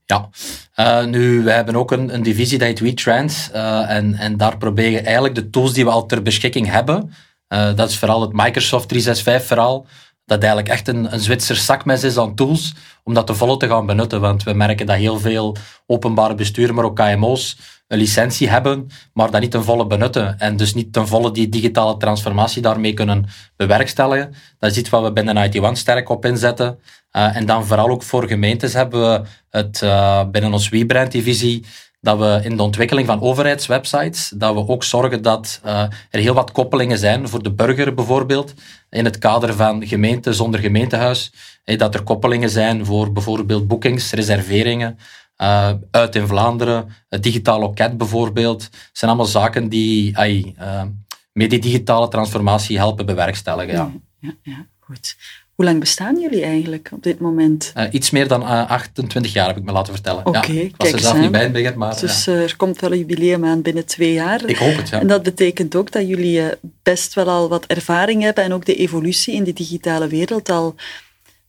Ja, 0.07 0.29
uh, 0.77 1.05
nu, 1.05 1.43
we 1.43 1.51
hebben 1.51 1.77
ook 1.77 1.91
een, 1.93 2.15
een 2.15 2.23
divisie 2.23 2.59
die 2.59 2.75
WeTrans. 2.75 3.51
Uh, 3.55 3.91
en, 3.91 4.15
en 4.15 4.37
daar 4.37 4.59
proberen 4.59 5.05
eigenlijk 5.05 5.35
de 5.35 5.51
tools 5.51 5.73
die 5.73 5.85
we 5.85 5.91
al 5.91 6.07
ter 6.07 6.23
beschikking 6.23 6.71
hebben, 6.71 7.13
dat 7.49 7.89
is 7.89 7.99
vooral 7.99 8.21
het 8.21 8.33
Microsoft 8.33 8.89
365 8.89 9.47
verhaal, 9.47 9.87
dat 10.25 10.43
eigenlijk 10.43 10.73
echt 10.73 10.89
een, 10.89 11.13
een 11.13 11.21
Zwitser 11.21 11.57
zakmes 11.57 12.05
is 12.05 12.19
aan 12.19 12.35
tools, 12.35 12.75
om 13.03 13.15
dat 13.15 13.27
te 13.27 13.35
volle 13.35 13.57
te 13.57 13.69
gaan 13.69 13.87
benutten. 13.87 14.21
Want 14.21 14.43
we 14.43 14.53
merken 14.53 14.87
dat 14.87 14.97
heel 14.97 15.19
veel 15.19 15.57
openbare 15.87 16.35
besturen, 16.35 16.75
maar 16.75 16.85
ook 16.85 16.97
KMO's, 16.97 17.57
een 17.89 17.99
licentie 17.99 18.49
hebben, 18.49 18.87
maar 19.13 19.31
dat 19.31 19.41
niet 19.41 19.51
ten 19.51 19.65
volle 19.65 19.87
benutten. 19.87 20.39
En 20.39 20.57
dus 20.57 20.75
niet 20.75 20.93
ten 20.93 21.09
volle 21.09 21.31
die 21.31 21.49
digitale 21.49 21.97
transformatie 21.97 22.63
daarmee 22.63 22.95
kunnen 22.95 23.27
bewerkstelligen. 23.57 24.35
Dat 24.59 24.71
is 24.71 24.77
iets 24.77 24.91
wat 24.91 25.03
we 25.03 25.13
binnen 25.13 25.37
IT 25.37 25.59
One 25.59 25.77
sterk 25.77 26.09
op 26.09 26.25
inzetten. 26.25 26.79
Uh, 27.17 27.37
en 27.37 27.47
dan 27.47 27.67
vooral 27.67 27.89
ook 27.89 28.03
voor 28.03 28.29
gemeentes 28.29 28.73
hebben 28.73 29.01
we 29.01 29.23
het 29.51 29.81
uh, 29.85 30.25
binnen 30.31 30.53
ons 30.53 30.69
WeBrand-divisie 30.69 31.65
dat 32.05 32.19
we 32.19 32.41
in 32.43 32.57
de 32.57 32.63
ontwikkeling 32.63 33.07
van 33.07 33.21
overheidswebsites, 33.21 34.33
dat 34.37 34.55
we 34.55 34.69
ook 34.69 34.85
zorgen 34.85 35.23
dat 35.23 35.61
uh, 35.65 35.81
er 36.11 36.21
heel 36.21 36.35
wat 36.35 36.53
koppelingen 36.53 36.99
zijn 36.99 37.29
voor 37.29 37.43
de 37.43 37.53
burger 37.53 37.95
bijvoorbeeld, 37.95 38.55
in 38.91 39.05
het 39.05 39.19
kader 39.19 39.55
van 39.55 39.87
gemeente 39.87 40.33
zonder 40.33 40.61
gemeentehuis, 40.61 41.33
dat 41.65 41.95
er 41.95 42.03
koppelingen 42.03 42.51
zijn 42.51 42.87
voor 42.87 43.13
bijvoorbeeld 43.13 43.67
boekings, 43.67 44.13
reserveringen, 44.13 44.99
uh, 45.39 45.71
uit 45.91 46.15
in 46.15 46.27
Vlaanderen, 46.27 46.89
het 47.09 47.23
digitaal 47.23 47.61
loket 47.61 47.97
bijvoorbeeld, 47.97 48.69
zijn 48.93 49.11
allemaal 49.11 49.31
zaken 49.31 49.69
die 49.69 50.19
ay, 50.19 50.55
met 51.33 51.51
die 51.51 51.59
digitale 51.59 52.09
transformatie 52.09 52.77
helpen 52.79 53.07
bewerkstelligen. 53.07 54.03
Ja, 54.21 54.35
ja, 54.43 54.67
goed. 54.81 55.17
Hoe 55.55 55.65
lang 55.65 55.81
bestaan 55.81 56.21
jullie 56.21 56.43
eigenlijk 56.43 56.89
op 56.93 57.03
dit 57.03 57.21
moment? 57.21 57.73
Uh, 57.77 57.85
iets 57.91 58.11
meer 58.11 58.29
dan 58.29 58.43
28 58.43 59.33
jaar 59.33 59.47
heb 59.47 59.57
ik 59.57 59.63
me 59.63 59.73
laten 59.73 59.93
vertellen. 59.93 60.27
Oké, 60.27 60.39
okay, 60.39 60.55
ja, 60.55 60.63
ik 60.63 60.75
was 60.77 60.93
er 60.93 60.99
zelf 60.99 61.19
niet 61.19 61.31
bij 61.31 61.41
in 61.41 61.55
het 61.55 61.63
begin, 61.63 61.79
maar... 61.79 62.01
Dus 62.01 62.27
er 62.27 62.57
komt 62.57 62.81
wel 62.81 62.93
een 62.93 62.99
jubileum 62.99 63.45
aan 63.45 63.63
binnen 63.63 63.87
twee 63.87 64.13
jaar. 64.13 64.45
Ik 64.45 64.57
hoop 64.57 64.77
het, 64.77 64.89
ja. 64.89 65.01
En 65.01 65.07
dat 65.07 65.23
betekent 65.23 65.77
ook 65.77 65.93
dat 65.93 66.09
jullie 66.09 66.43
best 66.83 67.15
wel 67.15 67.29
al 67.29 67.49
wat 67.49 67.67
ervaring 67.67 68.23
hebben 68.23 68.45
en 68.45 68.53
ook 68.53 68.65
de 68.65 68.75
evolutie 68.75 69.35
in 69.35 69.45
de 69.45 69.53
digitale 69.53 70.07
wereld 70.07 70.51
al 70.51 70.75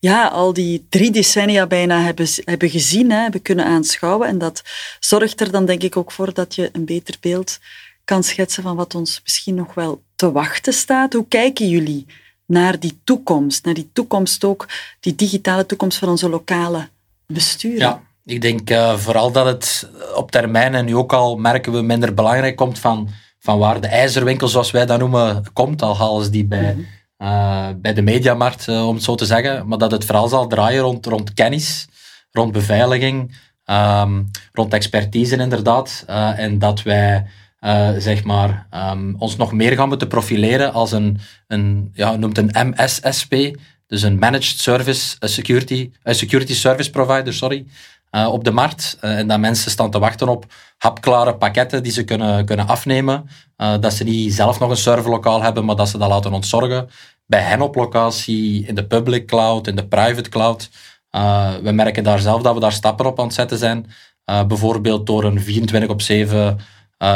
ja, 0.06 0.28
al 0.28 0.54
die 0.54 0.86
drie 0.90 1.12
decennia 1.12 1.68
bijna 1.68 2.02
hebben, 2.02 2.28
hebben 2.44 2.70
gezien, 2.70 3.12
hè, 3.12 3.22
hebben 3.22 3.42
kunnen 3.42 3.66
aanschouwen. 3.66 4.28
En 4.28 4.38
dat 4.38 4.64
zorgt 5.00 5.42
er 5.42 5.52
dan 5.52 5.66
denk 5.66 5.84
ik 5.84 5.98
ook 5.98 6.12
voor 6.12 6.34
dat 6.34 6.56
je 6.56 6.70
een 6.72 6.86
beter 6.86 7.16
beeld 7.20 7.60
kan 8.04 8.24
schetsen 8.24 8.64
van 8.64 8.76
wat 8.76 8.96
ons 8.96 9.20
misschien 9.24 9.56
nog 9.56 9.74
wel 9.74 10.02
te 10.16 10.32
wachten 10.32 10.74
staat. 10.74 11.14
Hoe 11.14 11.28
kijken 11.28 11.70
jullie 11.70 12.06
naar 12.46 12.80
die 12.80 13.00
toekomst, 13.04 13.66
naar 13.66 13.74
die 13.74 13.90
toekomst 13.94 14.44
ook, 14.44 14.68
die 15.00 15.16
digitale 15.16 15.66
toekomst 15.66 15.98
van 15.98 16.10
onze 16.10 16.30
lokale 16.30 16.90
besturen? 17.28 17.80
Ja. 17.80 18.02
Ik 18.26 18.42
denk 18.42 18.70
uh, 18.70 18.96
vooral 18.98 19.32
dat 19.32 19.46
het 19.46 19.90
op 20.16 20.32
termijn, 20.32 20.76
en 20.76 20.86
nu 20.86 20.96
ook 20.96 21.14
al 21.14 21.38
merken 21.38 21.72
we, 21.72 21.82
minder 21.82 22.14
belangrijk 22.14 22.56
komt 22.56 22.80
van, 22.80 23.10
van 23.40 23.60
waar 23.60 23.82
de 23.82 23.88
ijzerwinkel, 23.88 24.48
zoals 24.48 24.72
wij 24.72 24.86
dat 24.86 25.00
noemen, 25.00 25.44
komt. 25.54 25.82
Al 25.82 25.98
halen 25.98 26.32
die 26.32 26.46
bij, 26.46 26.74
mm 26.76 26.86
uh, 27.18 27.68
bij 27.76 27.94
de 27.94 28.02
mediamarkt, 28.02 28.68
uh, 28.68 28.88
om 28.88 28.96
het 28.96 29.04
zo 29.04 29.16
te 29.16 29.26
zeggen. 29.26 29.68
Maar 29.68 29.78
dat 29.78 29.92
het 29.92 30.06
vooral 30.06 30.28
zal 30.28 30.48
draaien 30.48 30.82
rond, 30.82 31.06
rond 31.06 31.34
kennis, 31.34 31.88
rond 32.32 32.52
beveiliging, 32.52 33.38
um, 33.66 34.32
rond 34.52 34.74
expertise 34.74 35.38
inderdaad. 35.38 36.04
En 36.36 36.60
dat 36.60 36.82
wij 36.82 37.26
zeg 37.98 38.24
maar, 38.24 38.68
um, 38.74 39.16
ons 39.18 39.36
nog 39.36 39.52
meer 39.52 39.76
gaan 39.76 39.88
moeten 39.88 40.08
profileren 40.08 40.74
als 40.74 40.92
een, 40.92 41.20
een 41.48 41.92
ja, 41.94 42.16
noemt 42.16 42.38
een 42.38 42.52
MSSP, 42.54 43.36
dus 43.88 44.02
een 44.02 44.20
Managed 44.20 44.60
Service 44.60 45.16
Security, 45.20 45.92
Security 46.04 46.54
Service 46.54 46.90
Provider, 46.90 47.34
sorry. 47.34 47.66
Op 48.30 48.44
de 48.44 48.52
markt. 48.52 48.98
En 49.02 49.28
dat 49.28 49.40
mensen 49.40 49.72
staan 49.72 49.92
te 49.92 50.00
wachten 50.00 50.28
op 50.28 50.46
hapklare 50.78 51.36
pakketten 51.36 51.84
die 51.84 51.92
ze 51.92 52.04
kunnen, 52.04 52.46
kunnen 52.46 52.68
afnemen. 52.68 53.30
Dat 53.56 53.94
ze 53.94 54.04
niet 54.04 54.34
zelf 54.34 54.60
nog 54.60 54.70
een 54.70 54.78
serverlokaal 54.78 55.42
hebben, 55.42 55.66
maar 55.66 55.76
dat 55.76 55.90
ze 55.90 55.98
dat 55.98 56.10
laten 56.10 56.34
ontzorgen. 56.34 56.90
Bij 57.26 57.42
hen 57.42 57.62
op 57.62 57.76
locatie, 57.76 58.68
in 58.68 58.76
de 58.76 58.86
public 58.86 59.28
cloud, 59.28 59.68
in 59.68 59.76
de 59.76 59.88
private 59.88 60.30
cloud. 60.30 60.70
we 61.64 61.72
merken 61.72 62.04
daar 62.04 62.20
zelf 62.20 62.42
dat 62.42 62.54
we 62.54 62.60
daar 62.60 62.72
stappen 62.72 63.06
op 63.06 63.20
aan 63.20 63.26
het 63.26 63.36
zetten 63.36 63.58
zijn. 63.58 63.86
bijvoorbeeld 64.26 65.06
door 65.06 65.24
een 65.24 65.42
24 65.42 65.90
op 65.90 66.02
7 66.02 66.58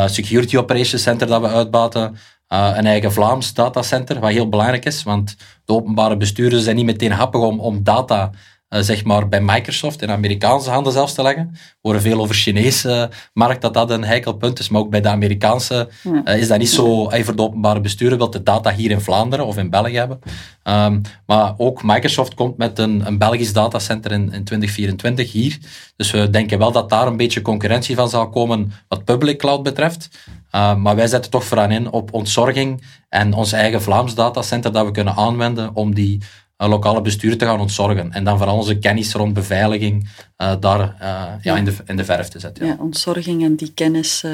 Security 0.05 0.57
Operations 0.57 1.03
Center 1.03 1.27
dat 1.27 1.41
we 1.41 1.47
uitbaten. 1.47 2.17
een 2.47 2.85
eigen 2.85 3.11
Vlaams 3.11 3.53
datacenter, 3.53 4.19
wat 4.19 4.31
heel 4.31 4.49
belangrijk 4.49 4.85
is, 4.85 5.03
want 5.03 5.35
de 5.65 5.73
openbare 5.73 6.17
besturen 6.17 6.61
zijn 6.61 6.75
niet 6.75 6.85
meteen 6.85 7.11
happig 7.11 7.41
om, 7.41 7.59
om 7.59 7.83
data 7.83 8.31
uh, 8.33 8.39
zeg 8.69 9.03
maar 9.03 9.27
bij 9.27 9.41
Microsoft 9.41 10.01
in 10.01 10.11
Amerikaanse 10.11 10.69
handen 10.69 10.93
zelfs 10.93 11.13
te 11.13 11.21
leggen. 11.21 11.49
We 11.51 11.59
horen 11.81 12.01
veel 12.01 12.19
over 12.19 12.35
Chinese 12.35 13.09
markt 13.33 13.61
dat 13.61 13.73
dat 13.73 13.89
een 13.89 14.03
heikel 14.03 14.33
punt 14.33 14.59
is, 14.59 14.69
maar 14.69 14.81
ook 14.81 14.89
bij 14.89 15.01
de 15.01 15.09
Amerikaanse 15.09 15.89
ja. 16.03 16.21
uh, 16.25 16.41
is 16.41 16.47
dat 16.47 16.57
niet 16.57 16.69
zo. 16.69 17.11
Uh, 17.11 17.23
voor 17.23 17.35
de 17.35 17.41
openbare 17.41 17.81
besturen 17.81 18.17
wil 18.17 18.29
de 18.29 18.43
data 18.43 18.73
hier 18.73 18.91
in 18.91 19.01
Vlaanderen 19.01 19.45
of 19.45 19.57
in 19.57 19.69
België 19.69 19.95
hebben. 19.97 20.19
Um, 20.63 21.01
maar 21.25 21.53
ook 21.57 21.83
Microsoft 21.83 22.33
komt 22.33 22.57
met 22.57 22.79
een, 22.79 23.07
een 23.07 23.17
Belgisch 23.17 23.53
datacenter 23.53 24.11
in, 24.11 24.21
in 24.21 24.43
2024 24.43 25.31
hier. 25.31 25.57
Dus 25.95 26.11
we 26.11 26.29
denken 26.29 26.59
wel 26.59 26.71
dat 26.71 26.89
daar 26.89 27.07
een 27.07 27.17
beetje 27.17 27.41
concurrentie 27.41 27.95
van 27.95 28.09
zal 28.09 28.29
komen 28.29 28.71
wat 28.87 29.05
public 29.05 29.37
cloud 29.37 29.63
betreft. 29.63 30.09
Uh, 30.55 30.75
maar 30.75 30.95
wij 30.95 31.07
zetten 31.07 31.31
toch 31.31 31.43
vooraan 31.43 31.71
in 31.71 31.91
op 31.91 32.13
ontzorging 32.13 32.83
en 33.09 33.33
ons 33.33 33.51
eigen 33.51 33.81
Vlaams 33.81 34.15
datacenter 34.15 34.71
dat 34.71 34.85
we 34.85 34.91
kunnen 34.91 35.15
aanwenden 35.15 35.75
om 35.75 35.95
die 35.95 36.21
lokale 36.67 37.01
bestuur 37.01 37.37
te 37.37 37.45
gaan 37.45 37.59
ontzorgen. 37.59 38.11
En 38.11 38.23
dan 38.23 38.37
vooral 38.37 38.55
onze 38.55 38.77
kennis 38.77 39.13
rond 39.13 39.33
beveiliging 39.33 40.09
uh, 40.37 40.53
daar 40.59 40.79
uh, 40.79 40.97
ja, 40.99 41.39
ja. 41.41 41.55
In, 41.55 41.65
de, 41.65 41.73
in 41.85 41.97
de 41.97 42.05
verf 42.05 42.27
te 42.27 42.39
zetten. 42.39 42.65
Ja, 42.65 42.71
ja 42.71 42.77
ontzorging 42.79 43.43
en 43.43 43.55
die 43.55 43.71
kennis 43.73 44.23
uh, 44.25 44.31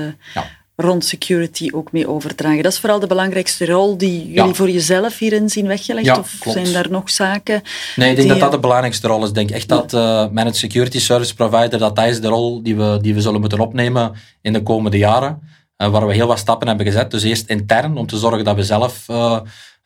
rond 0.75 1.05
security 1.05 1.69
ook 1.73 1.91
mee 1.91 2.07
overdragen. 2.07 2.63
Dat 2.63 2.71
is 2.71 2.79
vooral 2.79 2.99
de 2.99 3.07
belangrijkste 3.07 3.65
rol 3.65 3.97
die 3.97 4.31
jullie 4.31 4.53
voor 4.53 4.69
jezelf 4.69 5.17
hierin 5.17 5.49
zien 5.49 5.67
weggelegd? 5.67 6.17
of 6.17 6.35
klopt. 6.39 6.57
zijn 6.57 6.73
daar 6.73 6.89
nog 6.89 7.09
zaken? 7.09 7.61
Nee, 7.95 8.09
ik 8.09 8.15
denk 8.15 8.29
dat 8.29 8.39
dat 8.39 8.51
de 8.51 8.59
belangrijkste 8.59 9.07
rol 9.07 9.23
is. 9.23 9.29
Ik 9.29 9.35
denk 9.35 9.51
echt 9.51 9.67
dat 9.69 9.91
managed 10.31 10.55
security 10.55 10.99
service 10.99 11.35
provider, 11.35 11.79
dat 11.79 11.95
dat 11.95 12.05
is 12.05 12.21
de 12.21 12.27
rol 12.27 12.63
die 12.63 12.75
we, 12.75 12.97
die 13.01 13.13
we 13.13 13.21
zullen 13.21 13.39
moeten 13.39 13.59
opnemen 13.59 14.13
in 14.41 14.53
de 14.53 14.63
komende 14.63 14.97
jaren. 14.97 15.39
waar 15.77 16.07
we 16.07 16.13
heel 16.13 16.27
wat 16.27 16.39
stappen 16.39 16.67
hebben 16.67 16.85
gezet. 16.85 17.11
Dus 17.11 17.23
eerst 17.23 17.49
intern, 17.49 17.97
om 17.97 18.07
te 18.07 18.17
zorgen 18.17 18.43
dat 18.43 18.55
we 18.55 18.63
zelf 18.63 19.05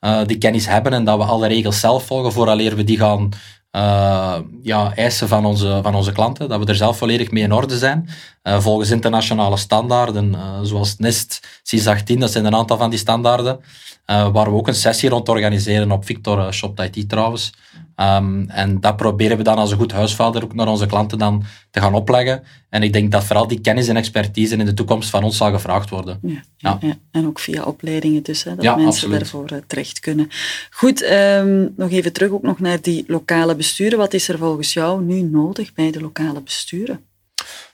uh, 0.02 0.22
die 0.26 0.38
kennis 0.38 0.68
hebben 0.68 0.94
en 0.94 1.04
dat 1.04 1.18
we 1.18 1.24
alle 1.24 1.48
regels 1.48 1.80
zelf 1.80 2.06
volgen 2.06 2.32
vooraleer 2.32 2.76
we 2.76 2.84
die 2.84 2.98
gaan 2.98 3.30
uh, 3.72 4.40
ja, 4.62 4.96
eisen 4.96 5.28
van 5.28 5.46
onze, 5.46 5.80
van 5.84 5.96
onze 5.96 6.12
klanten. 6.12 6.50
Dat 6.50 6.60
we 6.60 6.66
er 6.66 6.76
zelf 6.76 6.98
volledig 6.98 7.32
mee 7.32 7.44
in 7.44 7.54
orde 7.54 7.78
zijn. 7.78 8.10
Volgens 8.44 8.90
internationale 8.90 9.58
standaarden, 9.58 10.36
zoals 10.64 10.98
NIST, 10.98 11.40
CIS-18, 11.64 12.14
dat 12.18 12.32
zijn 12.32 12.46
een 12.46 12.56
aantal 12.56 12.78
van 12.78 12.90
die 12.90 13.00
standaarden, 13.00 13.60
waar 14.06 14.52
we 14.52 14.52
ook 14.52 14.68
een 14.68 14.76
sessie 14.76 15.10
rond 15.10 15.30
organiseren 15.30 15.92
op 15.92 16.06
Victor 16.06 16.54
Shop 16.54 16.80
IT 16.80 17.10
trouwens. 17.10 17.52
Ehm, 18.00 18.44
en 18.48 18.80
dat 18.80 18.98
proberen 18.98 19.38
we 19.38 19.44
dan 19.44 19.58
als 19.58 19.72
een 19.72 19.78
goed 19.78 19.92
huisvader 19.92 20.44
ook 20.44 20.54
naar 20.54 20.68
onze 20.68 20.86
klanten 20.86 21.18
dan 21.18 21.44
te 21.72 21.80
gaan 21.80 21.94
opleggen. 21.94 22.44
En 22.70 22.84
ik 22.84 22.94
denk 22.94 23.12
dat 23.12 23.24
vooral 23.24 23.48
die 23.48 23.62
kennis 23.62 23.88
en 23.88 23.96
expertise 23.96 24.56
in 24.56 24.66
de 24.66 24.74
toekomst 24.74 25.10
van 25.10 25.24
ons 25.24 25.38
zal 25.38 25.52
gevraagd 25.52 25.90
worden. 25.90 26.20
Ja, 26.22 26.78
ja. 26.82 26.98
en 27.12 27.28
ook 27.28 27.40
via 27.40 27.64
opleidingen 27.64 28.24
dus, 28.24 28.44
hè, 28.44 28.56
dat 28.56 28.78
mensen 28.78 29.10
daarvoor 29.10 29.62
terecht 29.68 30.00
kunnen. 30.00 30.30
Goed, 30.70 31.02
ehm, 31.02 31.68
nog 31.76 31.92
even 31.92 32.14
terug 32.14 32.32
ook 32.32 32.44
nog 32.44 32.60
naar 32.60 32.82
die 32.82 33.04
lokale 33.08 33.56
besturen. 33.56 33.98
Wat 33.98 34.14
is 34.14 34.28
er 34.28 34.38
volgens 34.38 34.74
jou 34.74 35.04
nu 35.04 35.22
nodig 35.22 35.74
bij 35.74 35.92
de 35.92 36.02
lokale 36.02 36.42
besturen? 36.42 37.09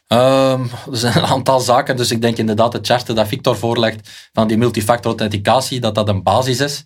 Um, 0.08 0.70
er 0.92 0.98
zijn 0.98 1.18
een 1.18 1.26
aantal 1.26 1.60
zaken, 1.60 1.98
dus 1.98 2.12
ik 2.12 2.22
denk 2.22 2.38
inderdaad 2.38 2.74
het 2.74 2.88
charter 2.88 3.16
dat 3.16 3.28
Victor 3.28 3.58
voorlegt 3.58 4.30
van 4.34 4.48
die 4.48 4.58
multifactor 4.58 5.06
authenticatie, 5.06 5.80
dat 5.80 5.96
dat 5.96 6.10
een 6.10 6.24
basis 6.24 6.60
is. 6.60 6.86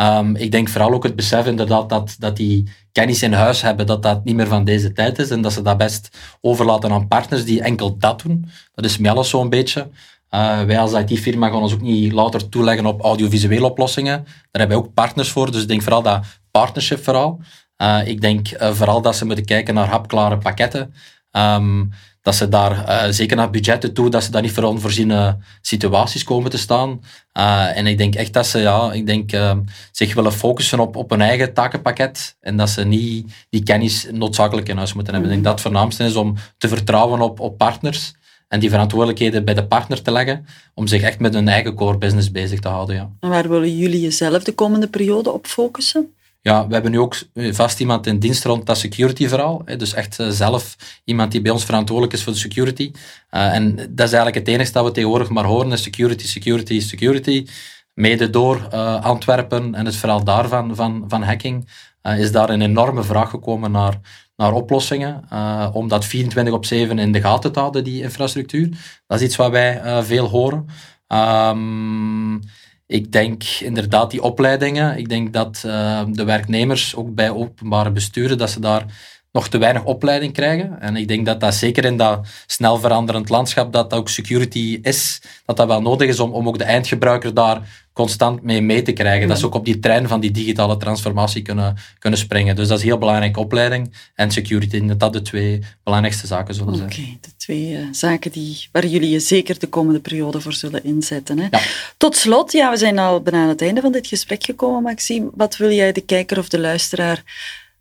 Um, 0.00 0.36
ik 0.36 0.50
denk 0.50 0.68
vooral 0.68 0.92
ook 0.92 1.02
het 1.02 1.16
besef 1.16 1.46
inderdaad 1.46 1.88
dat, 1.88 2.16
dat 2.18 2.36
die 2.36 2.70
kennis 2.92 3.22
in 3.22 3.32
huis 3.32 3.62
hebben, 3.62 3.86
dat 3.86 4.02
dat 4.02 4.24
niet 4.24 4.34
meer 4.34 4.46
van 4.46 4.64
deze 4.64 4.92
tijd 4.92 5.18
is 5.18 5.30
en 5.30 5.40
dat 5.40 5.52
ze 5.52 5.62
dat 5.62 5.76
best 5.76 6.08
overlaten 6.40 6.92
aan 6.92 7.08
partners 7.08 7.44
die 7.44 7.62
enkel 7.62 7.96
dat 7.98 8.22
doen. 8.22 8.48
Dat 8.74 8.84
is 8.84 8.98
met 8.98 9.10
alles 9.10 9.28
zo'n 9.28 9.48
beetje. 9.48 9.90
Uh, 10.30 10.62
wij 10.62 10.78
als 10.78 10.92
IT-firma 10.92 11.48
gaan 11.48 11.62
ons 11.62 11.72
ook 11.72 11.80
niet 11.80 12.12
louter 12.12 12.48
toeleggen 12.48 12.86
op 12.86 13.00
audiovisuele 13.00 13.64
oplossingen. 13.64 14.24
Daar 14.24 14.34
hebben 14.50 14.76
wij 14.76 14.86
ook 14.86 14.94
partners 14.94 15.30
voor, 15.30 15.50
dus 15.50 15.62
ik 15.62 15.68
denk 15.68 15.82
vooral 15.82 16.02
dat 16.02 16.24
partnership 16.50 17.04
vooral. 17.04 17.40
Uh, 17.82 18.00
ik 18.04 18.20
denk 18.20 18.50
uh, 18.50 18.70
vooral 18.72 19.00
dat 19.00 19.16
ze 19.16 19.24
moeten 19.24 19.44
kijken 19.44 19.74
naar 19.74 19.88
hapklare 19.88 20.38
pakketten. 20.38 20.94
Um, 21.32 21.90
dat 22.28 22.36
ze 22.36 22.48
daar, 22.48 22.88
uh, 22.88 23.12
zeker 23.12 23.36
naar 23.36 23.50
budgetten 23.50 23.92
toe, 23.92 24.10
dat 24.10 24.24
ze 24.24 24.30
daar 24.30 24.42
niet 24.42 24.52
voor 24.52 24.64
onvoorziene 24.64 25.36
situaties 25.60 26.24
komen 26.24 26.50
te 26.50 26.58
staan. 26.58 27.00
Uh, 27.38 27.76
en 27.76 27.86
ik 27.86 27.98
denk 27.98 28.14
echt 28.14 28.32
dat 28.32 28.46
ze 28.46 28.58
ja, 28.58 28.92
ik 28.92 29.06
denk, 29.06 29.32
uh, 29.32 29.56
zich 29.92 30.14
willen 30.14 30.32
focussen 30.32 30.80
op, 30.80 30.96
op 30.96 31.10
hun 31.10 31.20
eigen 31.20 31.52
takenpakket 31.52 32.36
en 32.40 32.56
dat 32.56 32.70
ze 32.70 32.84
niet 32.84 33.32
die 33.50 33.62
kennis 33.62 34.06
noodzakelijk 34.12 34.68
in 34.68 34.76
huis 34.76 34.92
moeten 34.92 35.12
hebben. 35.12 35.30
Ik 35.30 35.36
denk 35.36 35.46
dat 35.46 35.62
het 35.62 35.72
voornaamste 35.72 36.04
is 36.04 36.16
om 36.16 36.34
te 36.58 36.68
vertrouwen 36.68 37.20
op, 37.20 37.40
op 37.40 37.58
partners 37.58 38.12
en 38.48 38.60
die 38.60 38.70
verantwoordelijkheden 38.70 39.44
bij 39.44 39.54
de 39.54 39.66
partner 39.66 40.02
te 40.02 40.12
leggen 40.12 40.46
om 40.74 40.86
zich 40.86 41.02
echt 41.02 41.18
met 41.18 41.34
hun 41.34 41.48
eigen 41.48 41.74
core 41.74 41.98
business 41.98 42.30
bezig 42.30 42.60
te 42.60 42.68
houden. 42.68 42.96
Ja. 42.96 43.10
En 43.20 43.28
waar 43.28 43.48
willen 43.48 43.76
jullie 43.76 44.00
jezelf 44.00 44.44
de 44.44 44.52
komende 44.52 44.88
periode 44.88 45.32
op 45.32 45.46
focussen? 45.46 46.14
Ja, 46.40 46.66
we 46.66 46.72
hebben 46.72 46.90
nu 46.90 46.98
ook 46.98 47.16
vast 47.34 47.80
iemand 47.80 48.06
in 48.06 48.18
dienst 48.18 48.44
rond 48.44 48.66
dat 48.66 48.78
security-verhaal. 48.78 49.62
Dus 49.76 49.94
echt 49.94 50.18
eh, 50.18 50.28
zelf 50.28 50.76
iemand 51.04 51.32
die 51.32 51.40
bij 51.40 51.52
ons 51.52 51.64
verantwoordelijk 51.64 52.14
is 52.14 52.22
voor 52.22 52.32
de 52.32 52.38
security. 52.38 52.90
Uh, 53.30 53.54
en 53.54 53.76
dat 53.76 54.06
is 54.06 54.12
eigenlijk 54.12 54.34
het 54.34 54.48
enige 54.48 54.72
dat 54.72 54.84
we 54.84 54.90
tegenwoordig 54.90 55.28
maar 55.28 55.44
horen, 55.44 55.78
security, 55.78 56.26
security, 56.26 56.80
security. 56.80 57.46
Mede 57.94 58.30
door 58.30 58.68
Antwerpen 59.02 59.74
en 59.74 59.84
het 59.84 59.96
verhaal 59.96 60.24
daarvan, 60.24 60.76
van, 60.76 61.04
van 61.08 61.22
hacking, 61.22 61.68
is 62.02 62.32
daar 62.32 62.50
een 62.50 62.60
enorme 62.60 63.02
vraag 63.02 63.30
gekomen 63.30 63.70
naar, 63.70 64.00
naar 64.36 64.52
oplossingen. 64.52 65.24
om 65.72 65.88
dat 65.88 66.04
24 66.04 66.54
op 66.54 66.64
7 66.64 66.98
in 66.98 67.12
de 67.12 67.20
gaten 67.20 67.52
te 67.52 67.58
houden, 67.58 67.84
die 67.84 68.02
infrastructuur. 68.02 68.68
Dat 69.06 69.20
is 69.20 69.26
iets 69.26 69.36
wat 69.36 69.50
wij 69.50 70.02
veel 70.04 70.28
horen. 70.28 70.66
Um, 71.08 72.40
ik 72.88 73.12
denk 73.12 73.42
inderdaad 73.44 74.10
die 74.10 74.22
opleidingen. 74.22 74.98
Ik 74.98 75.08
denk 75.08 75.32
dat 75.32 75.62
uh, 75.66 76.02
de 76.10 76.24
werknemers 76.24 76.94
ook 76.94 77.14
bij 77.14 77.30
openbare 77.30 77.90
besturen, 77.90 78.38
dat 78.38 78.50
ze 78.50 78.60
daar 78.60 78.84
nog 79.32 79.48
te 79.48 79.58
weinig 79.58 79.84
opleiding 79.84 80.32
krijgen. 80.32 80.80
En 80.80 80.96
ik 80.96 81.08
denk 81.08 81.26
dat 81.26 81.40
dat 81.40 81.54
zeker 81.54 81.84
in 81.84 81.96
dat 81.96 82.26
snel 82.46 82.78
veranderend 82.78 83.28
landschap, 83.28 83.72
dat 83.72 83.92
ook 83.92 84.08
security 84.08 84.78
is, 84.82 85.22
dat 85.44 85.56
dat 85.56 85.66
wel 85.66 85.82
nodig 85.82 86.08
is 86.08 86.20
om, 86.20 86.32
om 86.32 86.48
ook 86.48 86.58
de 86.58 86.64
eindgebruiker 86.64 87.34
daar 87.34 87.86
constant 87.92 88.42
mee 88.42 88.62
mee 88.62 88.82
te 88.82 88.92
krijgen. 88.92 89.28
Dat 89.28 89.38
ze 89.38 89.46
ook 89.46 89.54
op 89.54 89.64
die 89.64 89.78
trein 89.78 90.08
van 90.08 90.20
die 90.20 90.30
digitale 90.30 90.76
transformatie 90.76 91.42
kunnen, 91.42 91.76
kunnen 91.98 92.18
springen. 92.18 92.56
Dus 92.56 92.68
dat 92.68 92.78
is 92.78 92.84
heel 92.84 92.98
belangrijke 92.98 93.40
opleiding 93.40 93.94
en 94.14 94.30
security. 94.30 94.86
Dat 94.86 95.00
dat 95.00 95.12
de 95.12 95.22
twee 95.22 95.62
belangrijkste 95.84 96.26
zaken 96.26 96.54
zullen 96.54 96.76
zijn. 96.76 96.90
Oké, 96.90 97.02
de 97.20 97.36
twee 97.36 97.70
uh, 97.70 97.78
zaken 97.90 98.30
die, 98.30 98.68
waar 98.72 98.86
jullie 98.86 99.10
je 99.10 99.20
zeker 99.20 99.58
de 99.58 99.66
komende 99.66 100.00
periode 100.00 100.40
voor 100.40 100.52
zullen 100.52 100.84
inzetten. 100.84 101.38
Hè? 101.38 101.46
Ja. 101.50 101.60
Tot 101.96 102.16
slot, 102.16 102.52
ja, 102.52 102.70
we 102.70 102.76
zijn 102.76 102.98
al 102.98 103.20
bijna 103.20 103.42
aan 103.42 103.48
het 103.48 103.62
einde 103.62 103.80
van 103.80 103.92
dit 103.92 104.06
gesprek 104.06 104.44
gekomen, 104.44 104.82
Maxime. 104.82 105.30
Wat 105.34 105.56
wil 105.56 105.70
jij 105.70 105.92
de 105.92 106.00
kijker 106.00 106.38
of 106.38 106.48
de 106.48 106.58
luisteraar 106.58 107.22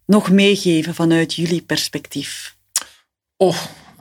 nog 0.08 0.32
meegeven 0.32 0.96
vanuit 0.96 1.34
jullie 1.34 1.62
perspectief? 1.62 2.56
Oh, 3.38 3.56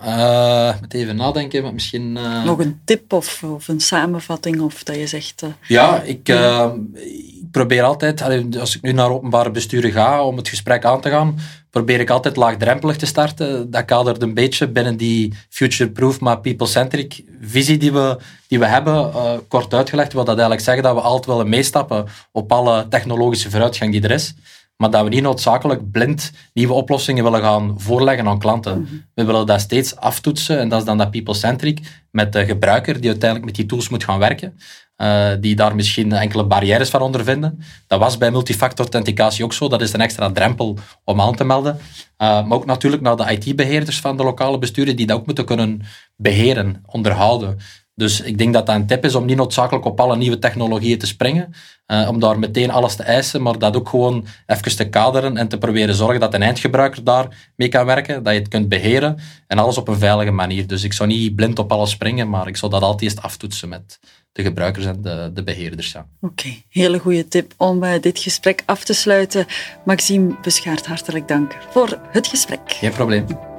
uh, 0.04 0.80
moet 0.80 0.94
even 0.94 1.16
nadenken, 1.16 1.62
maar 1.62 1.72
misschien... 1.72 2.16
Uh... 2.16 2.44
Nog 2.44 2.58
een 2.58 2.80
tip 2.84 3.12
of, 3.12 3.42
of, 3.42 3.68
een 3.68 3.80
samenvatting, 3.80 4.60
of 4.60 4.82
dat 4.82 4.96
je 4.96 5.06
zegt... 5.06 5.42
Uh... 5.42 5.50
ja, 5.66 6.02
ik, 6.02 6.28
ik, 6.28 7.50
probeer 7.50 7.82
altijd, 7.82 8.22
als 8.58 8.76
ik 8.76 8.82
nu 8.82 8.92
naar 8.92 9.10
openbare 9.10 9.50
besturen 9.50 9.92
ga 9.92 10.24
om 10.24 10.36
het 10.36 10.48
gesprek 10.48 10.84
aan 10.84 11.00
te 11.00 11.10
gaan, 11.10 11.38
probeer 11.70 12.00
ik 12.00 12.10
altijd 12.10 12.36
laagdrempelig 12.36 12.96
te 12.96 13.06
starten. 13.06 13.70
Dat 13.70 13.84
kadert 13.84 14.22
een 14.22 14.34
beetje 14.34 14.68
binnen 14.68 14.96
die 14.96 15.34
future-proof, 15.48 16.20
maar 16.20 16.40
people-centric 16.40 17.24
visie 17.40 17.76
die 17.76 17.92
we, 17.92 18.18
die 18.48 18.58
we 18.58 18.66
hebben. 18.66 19.12
kort 19.48 19.74
uitgelegd 19.74 20.12
wil 20.12 20.24
dat 20.24 20.34
eigenlijk 20.34 20.64
zeggen 20.64 20.82
dat 20.82 20.94
we 20.94 21.00
altijd 21.00 21.26
willen 21.26 21.48
meestappen 21.48 22.06
op 22.32 22.52
alle 22.52 22.88
technologische 22.88 23.50
vooruitgang 23.50 23.92
die 23.92 24.02
er 24.02 24.10
is 24.10 24.34
maar 24.76 24.90
dat 24.90 25.02
we 25.02 25.08
niet 25.08 25.22
noodzakelijk 25.22 25.90
blind 25.90 26.32
nieuwe 26.52 26.72
oplossingen 26.72 27.24
willen 27.24 27.40
gaan 27.40 27.74
voorleggen 27.80 28.26
aan 28.26 28.38
klanten. 28.38 28.80
Mhm. 28.80 28.94
We 29.14 29.24
willen 29.24 29.46
dat 29.46 29.60
steeds 29.60 29.96
aftoetsen 29.96 30.58
en 30.58 30.68
dat 30.68 30.78
is 30.78 30.84
dan 30.84 30.98
dat 30.98 31.10
people-centric 31.10 31.80
met 32.10 32.32
de 32.32 32.44
gebruiker 32.44 33.00
die 33.00 33.10
uiteindelijk 33.10 33.44
met 33.44 33.54
die 33.54 33.66
tools 33.66 33.88
moet 33.88 34.04
gaan 34.04 34.18
werken. 34.18 34.58
Uh, 34.96 35.28
die 35.40 35.56
daar 35.56 35.74
misschien 35.74 36.12
enkele 36.12 36.46
barrières 36.46 36.90
van 36.90 37.00
ondervinden. 37.00 37.62
Dat 37.86 38.00
was 38.00 38.18
bij 38.18 38.30
multifactor 38.30 38.78
authenticatie 38.78 39.44
ook 39.44 39.52
zo. 39.52 39.68
Dat 39.68 39.80
is 39.80 39.92
een 39.92 40.00
extra 40.00 40.32
drempel 40.32 40.78
om 41.04 41.20
aan 41.20 41.34
te 41.34 41.44
melden. 41.44 41.74
Uh, 41.76 41.78
maar 42.18 42.52
ook 42.52 42.66
natuurlijk 42.66 43.02
naar 43.02 43.16
de 43.16 43.32
IT-beheerders 43.38 44.00
van 44.00 44.16
de 44.16 44.24
lokale 44.24 44.58
besturen 44.58 44.96
die 44.96 45.06
dat 45.06 45.18
ook 45.18 45.26
moeten 45.26 45.44
kunnen 45.44 45.82
beheren, 46.16 46.82
onderhouden. 46.86 47.58
Dus 47.98 48.20
ik 48.20 48.38
denk 48.38 48.52
dat 48.52 48.66
dat 48.66 48.74
een 48.74 48.87
tip 48.87 49.04
is 49.04 49.14
om 49.14 49.24
niet 49.24 49.37
noodzakelijk 49.37 49.85
op 49.85 50.00
alle 50.00 50.16
nieuwe 50.16 50.38
technologieën 50.38 50.98
te 50.98 51.06
springen, 51.06 51.54
uh, 51.87 52.09
om 52.09 52.20
daar 52.20 52.38
meteen 52.38 52.70
alles 52.70 52.94
te 52.94 53.02
eisen, 53.02 53.42
maar 53.42 53.59
dat 53.59 53.76
ook 53.76 53.88
gewoon 53.88 54.26
even 54.46 54.76
te 54.76 54.88
kaderen 54.88 55.37
en 55.37 55.48
te 55.48 55.59
proberen 55.59 55.94
zorgen 55.94 56.20
dat 56.20 56.35
een 56.35 56.42
eindgebruiker 56.42 57.04
daar 57.04 57.52
mee 57.56 57.68
kan 57.68 57.87
werken, 57.87 58.22
dat 58.22 58.32
je 58.32 58.38
het 58.38 58.48
kunt 58.48 58.68
beheren 58.68 59.18
en 59.46 59.59
alles 59.59 59.78
op 59.78 59.88
een 59.88 59.98
veilige 59.98 60.30
manier. 60.30 60.66
Dus 60.66 60.85
ik 60.85 60.92
zou 60.92 61.09
niet 61.09 61.35
blind 61.35 61.59
op 61.59 61.72
alles 61.72 61.90
springen, 61.90 62.28
maar 62.28 62.48
ik 62.48 62.56
zou 62.56 62.70
dat 62.70 62.82
altijd 62.82 63.02
eerst 63.02 63.22
aftoetsen 63.22 63.68
met 63.68 63.98
de 64.32 64.42
gebruikers 64.42 64.87
en 64.87 65.02
de, 65.02 65.30
de 65.35 65.42
beheerders. 65.42 65.92
Ja. 65.92 66.06
Oké, 66.20 66.48
hele 66.68 66.98
goede 66.98 67.28
tip 67.28 67.54
om 67.56 67.85
uh, 67.85 67.92
dit 68.00 68.18
gesprek 68.18 68.62
af 68.66 68.85
te 68.85 68.94
sluiten. 68.94 69.46
Maxime 69.85 70.37
Beschaard, 70.42 70.87
hartelijk 70.87 71.28
dank 71.28 71.56
voor 71.70 72.00
het 72.11 72.26
gesprek. 72.26 72.61
Geen 72.66 72.92
probleem. 72.92 73.55